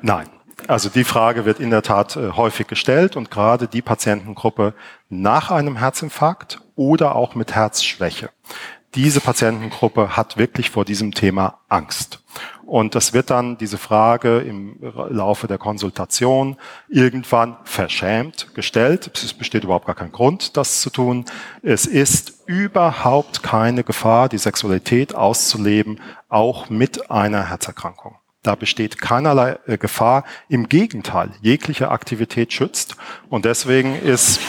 [0.00, 0.28] Nein.
[0.68, 4.74] Also die Frage wird in der Tat äh, häufig gestellt und gerade die Patientengruppe
[5.08, 8.30] nach einem Herzinfarkt oder auch mit Herzschwäche.
[8.94, 12.22] Diese Patientengruppe hat wirklich vor diesem Thema Angst.
[12.64, 16.56] Und das wird dann diese Frage im Laufe der Konsultation
[16.88, 19.10] irgendwann verschämt gestellt.
[19.22, 21.26] Es besteht überhaupt gar kein Grund, das zu tun.
[21.62, 28.16] Es ist überhaupt keine Gefahr, die Sexualität auszuleben, auch mit einer Herzerkrankung.
[28.42, 30.24] Da besteht keinerlei äh, Gefahr.
[30.48, 32.96] Im Gegenteil, jegliche Aktivität schützt.
[33.28, 34.40] Und deswegen ist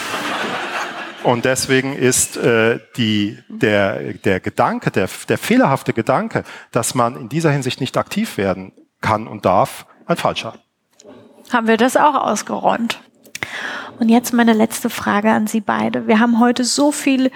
[1.24, 7.28] und deswegen ist äh, die, der, der Gedanke, der, der fehlerhafte Gedanke, dass man in
[7.28, 10.54] dieser Hinsicht nicht aktiv werden kann und darf, ein falscher.
[11.52, 13.00] Haben wir das auch ausgeräumt?
[13.98, 16.06] Und jetzt meine letzte Frage an Sie beide.
[16.06, 17.32] Wir haben heute so viel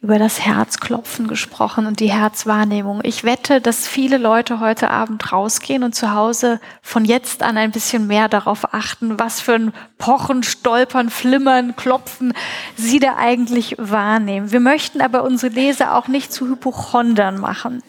[0.00, 3.00] über das Herzklopfen gesprochen und die Herzwahrnehmung.
[3.02, 7.70] Ich wette, dass viele Leute heute Abend rausgehen und zu Hause von jetzt an ein
[7.70, 12.32] bisschen mehr darauf achten, was für ein Pochen, Stolpern, Flimmern, Klopfen
[12.76, 14.52] Sie da eigentlich wahrnehmen.
[14.52, 17.82] Wir möchten aber unsere Leser auch nicht zu Hypochondern machen.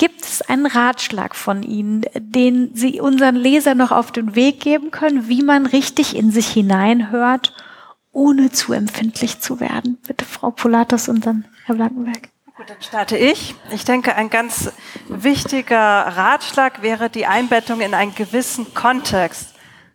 [0.00, 4.90] Gibt es einen Ratschlag von Ihnen, den Sie unseren Lesern noch auf den Weg geben
[4.90, 7.39] können, wie man richtig in sich hineinhört,
[8.12, 9.98] ohne zu empfindlich zu werden?
[10.06, 12.28] Bitte Frau Polatos und dann Herr Blankenberg.
[12.56, 13.54] Gut, dann starte ich.
[13.72, 14.70] Ich denke, ein ganz
[15.08, 19.49] wichtiger Ratschlag wäre die Einbettung in einen gewissen Kontext.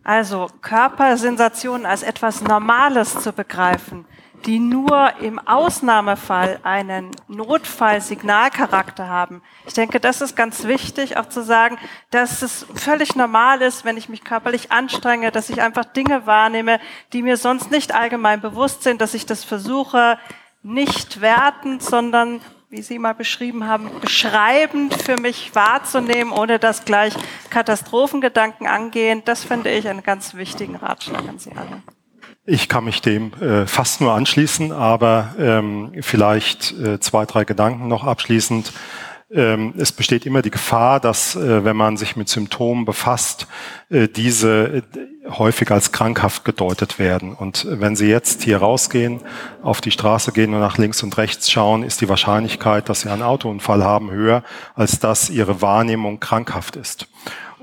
[0.06, 4.06] Also Körpersensationen als etwas Normales zu begreifen
[4.44, 9.42] die nur im Ausnahmefall einen Notfallsignalcharakter haben.
[9.66, 11.78] Ich denke, das ist ganz wichtig, auch zu sagen,
[12.10, 16.78] dass es völlig normal ist, wenn ich mich körperlich anstrenge, dass ich einfach Dinge wahrnehme,
[17.12, 20.18] die mir sonst nicht allgemein bewusst sind, dass ich das versuche,
[20.62, 22.40] nicht wertend, sondern
[22.76, 27.14] wie Sie mal beschrieben haben, beschreibend für mich wahrzunehmen, ohne dass gleich
[27.48, 29.22] Katastrophengedanken angehen.
[29.24, 31.82] Das finde ich einen ganz wichtigen Ratschlag an Sie alle.
[32.44, 37.88] Ich kann mich dem äh, fast nur anschließen, aber ähm, vielleicht äh, zwei, drei Gedanken
[37.88, 38.72] noch abschließend.
[39.30, 43.48] Ähm, es besteht immer die Gefahr, dass äh, wenn man sich mit Symptomen befasst,
[43.90, 44.84] äh, diese
[45.28, 47.34] häufig als krankhaft gedeutet werden.
[47.34, 49.20] Und wenn Sie jetzt hier rausgehen,
[49.62, 53.10] auf die Straße gehen und nach links und rechts schauen, ist die Wahrscheinlichkeit, dass Sie
[53.10, 57.08] einen Autounfall haben, höher, als dass Ihre Wahrnehmung krankhaft ist.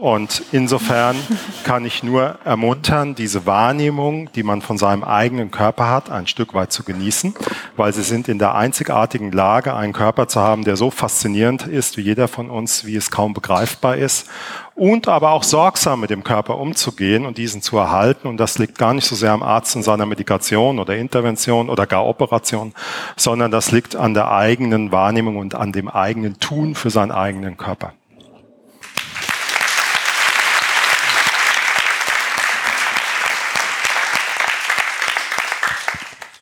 [0.04, 1.16] Und insofern
[1.64, 6.54] kann ich nur ermuntern, diese Wahrnehmung, die man von seinem eigenen Körper hat, ein Stück
[6.54, 7.34] weit zu genießen,
[7.78, 11.96] weil sie sind in der einzigartigen Lage, einen Körper zu haben, der so faszinierend ist
[11.96, 14.28] wie jeder von uns, wie es kaum begreifbar ist.
[14.76, 18.28] Und aber auch sorgsam mit dem Körper umzugehen und diesen zu erhalten.
[18.28, 21.88] Und das liegt gar nicht so sehr am Arzt und seiner Medikation oder Intervention oder
[21.88, 22.74] gar Operation,
[23.16, 27.56] sondern das liegt an der eigenen Wahrnehmung und an dem eigenen Tun für seinen eigenen
[27.56, 27.94] Körper.